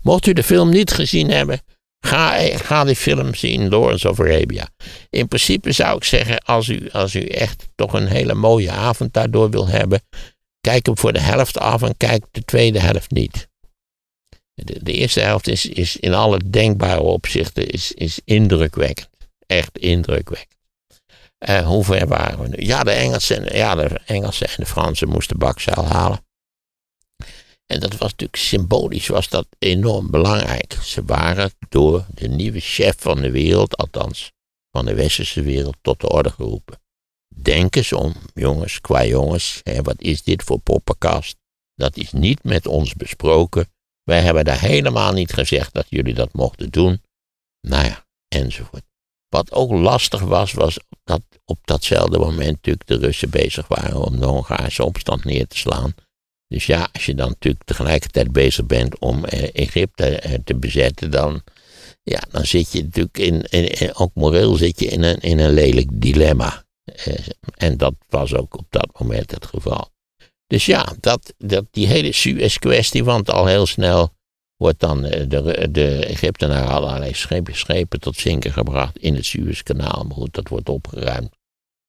[0.02, 1.60] mocht u de film niet gezien hebben,
[2.00, 4.68] ga, ga die film zien, Lawrence of Arabia.
[5.10, 9.12] In principe zou ik zeggen, als u, als u echt toch een hele mooie avond
[9.12, 10.02] daardoor wil hebben,
[10.60, 13.48] kijk hem voor de helft af en kijk de tweede helft niet.
[14.54, 19.08] De, de eerste helft is, is in alle denkbare opzichten is, is indrukwekkend.
[19.46, 20.59] Echt indrukwekkend.
[21.48, 22.66] Uh, hoe ver waren we nu?
[22.66, 26.24] Ja, de Engelsen, ja, de Engelsen en de Fransen moesten bakzeil halen.
[27.66, 30.72] En dat was natuurlijk symbolisch, was dat enorm belangrijk.
[30.72, 34.32] Ze waren door de nieuwe chef van de wereld, althans
[34.70, 36.80] van de westerse wereld, tot de orde geroepen.
[37.34, 41.36] Denk eens om, jongens, qua jongens, hè, wat is dit voor poppenkast?
[41.74, 43.68] Dat is niet met ons besproken.
[44.02, 47.02] Wij hebben daar helemaal niet gezegd dat jullie dat mochten doen.
[47.60, 48.89] Nou ja, enzovoort.
[49.30, 54.20] Wat ook lastig was, was dat op datzelfde moment natuurlijk de Russen bezig waren om
[54.20, 55.94] de Hongaarse opstand neer te slaan.
[56.48, 61.10] Dus ja, als je dan natuurlijk tegelijkertijd bezig bent om eh, Egypte eh, te bezetten,
[61.10, 61.42] dan,
[62.02, 65.52] ja, dan zit je natuurlijk in, in, ook moreel zit je in een, in een
[65.52, 66.64] lelijk dilemma.
[66.84, 67.14] Eh,
[67.56, 69.88] en dat was ook op dat moment het geval.
[70.46, 74.12] Dus ja, dat, dat, die hele Suez-kwestie, want al heel snel
[74.60, 80.04] wordt dan eh, de, de Egyptenaren allerlei schepen, schepen tot zinken gebracht in het Suezkanaal.
[80.04, 81.30] Maar goed, dat wordt opgeruimd.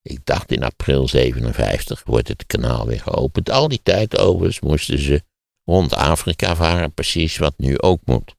[0.02, 3.50] Ik dacht in april 57 wordt het kanaal weer geopend.
[3.50, 5.22] Al die tijd overigens moesten ze
[5.64, 8.36] rond Afrika varen, precies wat nu ook moet.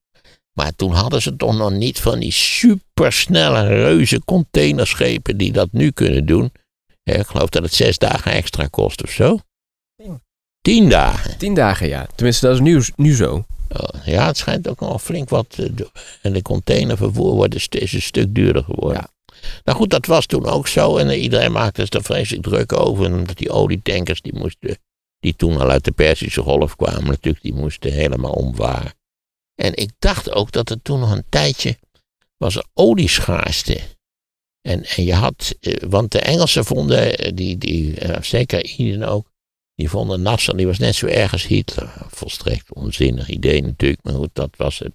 [0.53, 5.91] Maar toen hadden ze toch nog niet van die supersnelle reuze containerschepen die dat nu
[5.91, 6.53] kunnen doen.
[7.03, 9.39] ik geloof dat het zes dagen extra kost of zo.
[9.97, 10.23] Tien.
[10.61, 11.39] Tien dagen.
[11.39, 12.07] Tien dagen, ja.
[12.15, 13.45] Tenminste, dat is nu, nu zo.
[13.81, 15.55] Oh, ja, het schijnt ook nog flink wat.
[15.59, 15.67] eh,
[16.23, 19.11] En de containervervoer wordt is, is een stuk duurder geworden.
[19.65, 20.97] Nou goed, dat was toen ook zo.
[20.97, 23.05] En eh, iedereen maakte zich er vreselijk druk over.
[23.07, 24.79] Omdat die olietankers, die moesten.
[25.21, 28.93] Die toen al uit de Persische Golf kwamen, natuurlijk, die moesten helemaal omvaren.
[29.55, 31.79] En ik dacht ook dat er toen nog een tijdje.
[32.37, 33.81] was er olieschaarste.
[34.69, 35.55] En, en je had.
[35.61, 37.19] eh, Want de Engelsen vonden.
[37.19, 39.32] eh, Die, die, eh, zeker Eden ook.
[39.75, 41.93] Die vonden Nasser, die was net zo erg als Hitler.
[42.09, 44.95] Volstrekt onzinnig idee natuurlijk, maar goed, dat was het.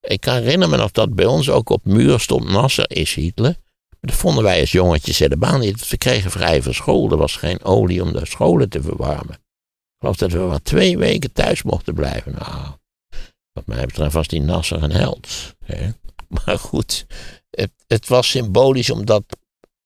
[0.00, 3.56] Ik kan me nog dat bij ons ook op muur stond Nasser is Hitler.
[4.00, 5.76] Dat vonden wij als jongetjes helemaal niet.
[5.76, 7.10] want We kregen vrij van school.
[7.10, 9.34] Er was geen olie om de scholen te verwarmen.
[9.34, 12.32] Ik geloof dat we maar twee weken thuis mochten blijven.
[12.32, 12.66] Nou,
[13.52, 15.54] wat mij betreft was die Nasser een held.
[15.64, 15.88] Hè?
[16.28, 17.06] Maar goed,
[17.86, 19.24] het was symbolisch omdat,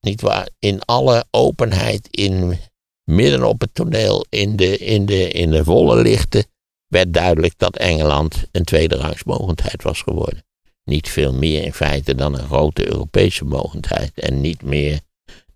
[0.00, 2.58] niet waar, in alle openheid, in
[3.04, 6.44] midden op het toneel in de, in de, in de volle lichten
[6.86, 10.44] werd duidelijk dat Engeland een tweederangs mogendheid was geworden.
[10.84, 15.00] Niet veel meer in feite dan een grote Europese mogendheid en niet meer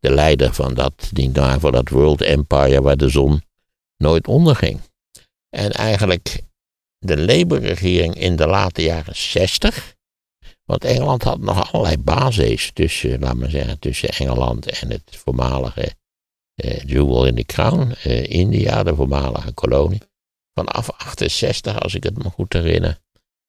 [0.01, 3.42] de leider van dat, die daarvoor dat World Empire waar de zon
[3.97, 4.80] nooit onderging.
[5.51, 6.42] En eigenlijk
[6.99, 9.94] de Labour-regering in de late jaren 60,
[10.64, 15.92] want Engeland had nog allerlei bases tussen, laat maar zeggen, tussen Engeland en het voormalige
[16.57, 20.00] Jewel in the Crown, eh, India, de voormalige kolonie.
[20.54, 23.00] Vanaf 68, als ik het me goed herinner,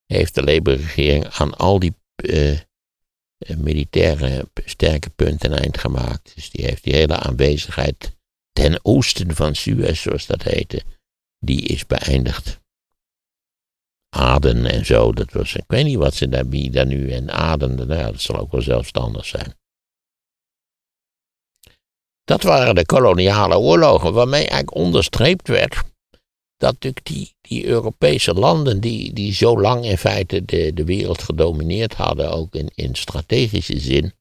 [0.05, 2.59] heeft de Labour-regering aan al die eh, eh,
[3.57, 6.31] militaire sterke punten een eind gemaakt.
[6.35, 8.15] Dus die heeft die hele aanwezigheid
[8.51, 10.83] ten oosten van Suez, zoals dat heette,
[11.39, 12.59] die is beëindigd.
[14.09, 17.31] Aden en zo, dat was, ik weet niet wat ze daar, wie daar nu en
[17.31, 19.55] Aden, nou dat zal ook wel zelfstandig zijn.
[22.27, 25.83] Dat waren de koloniale oorlogen, waarmee eigenlijk onderstreept werd
[26.57, 31.23] dat natuurlijk die, die Europese landen, die, die zo lang in feite de, de wereld
[31.23, 34.13] gedomineerd hadden, ook in, in strategische zin,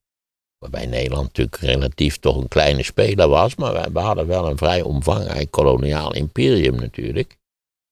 [0.57, 4.81] waarbij Nederland natuurlijk relatief toch een kleine speler was, maar we, hadden wel een vrij
[4.81, 7.37] omvangrijk koloniaal imperium natuurlijk.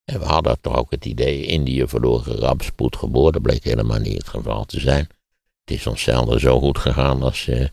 [0.04, 4.28] En we hadden toch ook het idee, Indië verloren rampspoed geboren, bleek helemaal niet het
[4.28, 5.08] geval te zijn.
[5.66, 7.66] Het is ons zelden zo goed gegaan als eh,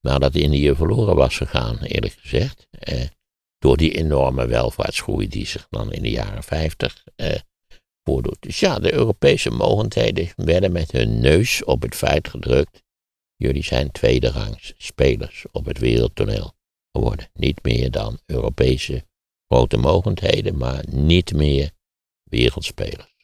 [0.00, 2.66] nadat Indië verloren was gegaan, eerlijk gezegd.
[2.70, 3.04] Eh,
[3.58, 7.40] door die enorme welvaartsgroei die zich dan in de jaren 50 eh,
[8.02, 8.36] voordoet.
[8.40, 12.82] Dus ja, de Europese mogendheden werden met hun neus op het feit gedrukt.
[13.36, 16.52] Jullie zijn tweederangs spelers op het wereldtoneel
[16.92, 17.30] geworden.
[17.34, 19.06] Niet meer dan Europese
[19.48, 21.70] grote mogendheden, maar niet meer
[22.22, 23.16] wereldspelers.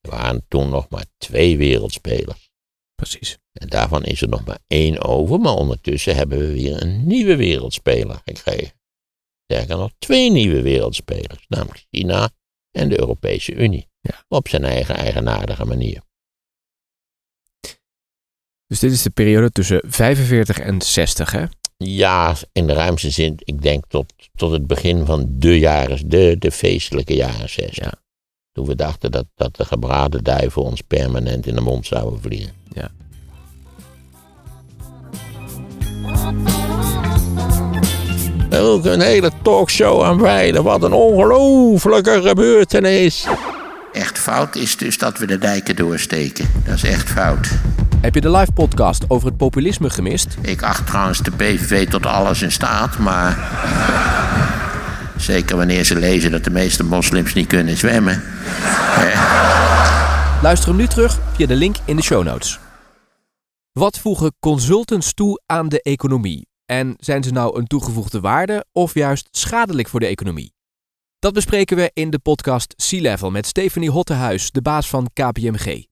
[0.00, 2.50] Er waren toen nog maar twee wereldspelers.
[2.94, 3.38] Precies.
[3.52, 7.36] En daarvan is er nog maar één over, maar ondertussen hebben we weer een nieuwe
[7.36, 8.72] wereldspeler gekregen.
[9.44, 12.30] Sterker nog, twee nieuwe wereldspelers, namelijk China
[12.70, 13.88] en de Europese Unie.
[14.00, 14.24] Ja.
[14.28, 16.02] Op zijn eigen eigenaardige manier.
[18.66, 21.44] Dus dit is de periode tussen 45 en 60, hè?
[21.76, 26.36] Ja, in de ruimste zin, ik denk tot, tot het begin van de jaren, de,
[26.38, 27.84] de feestelijke jaren 60.
[27.84, 28.03] Ja.
[28.54, 32.52] Toen we dachten dat, dat de gebraden duiven ons permanent in de mond zouden vliegen.
[32.72, 32.90] Ja.
[38.58, 40.62] Ook een hele talkshow aan wijden.
[40.62, 43.26] Wat een ongelofelijke gebeurtenis.
[43.92, 46.48] Echt fout is dus dat we de dijken doorsteken.
[46.64, 47.50] Dat is echt fout.
[48.00, 50.36] Heb je de live podcast over het populisme gemist?
[50.40, 54.63] Ik acht trouwens de PVV tot alles in staat, maar...
[55.16, 58.22] Zeker wanneer ze lezen dat de meeste moslims niet kunnen zwemmen.
[60.42, 62.58] Luister hem nu terug via de link in de show notes.
[63.72, 66.46] Wat voegen consultants toe aan de economie?
[66.66, 70.52] En zijn ze nou een toegevoegde waarde of juist schadelijk voor de economie?
[71.18, 75.84] Dat bespreken we in de podcast Sea Level met Stephanie Hottehuis, de baas van KPMG.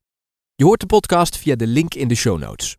[0.55, 2.77] Je hoort de podcast via de link in de show notes.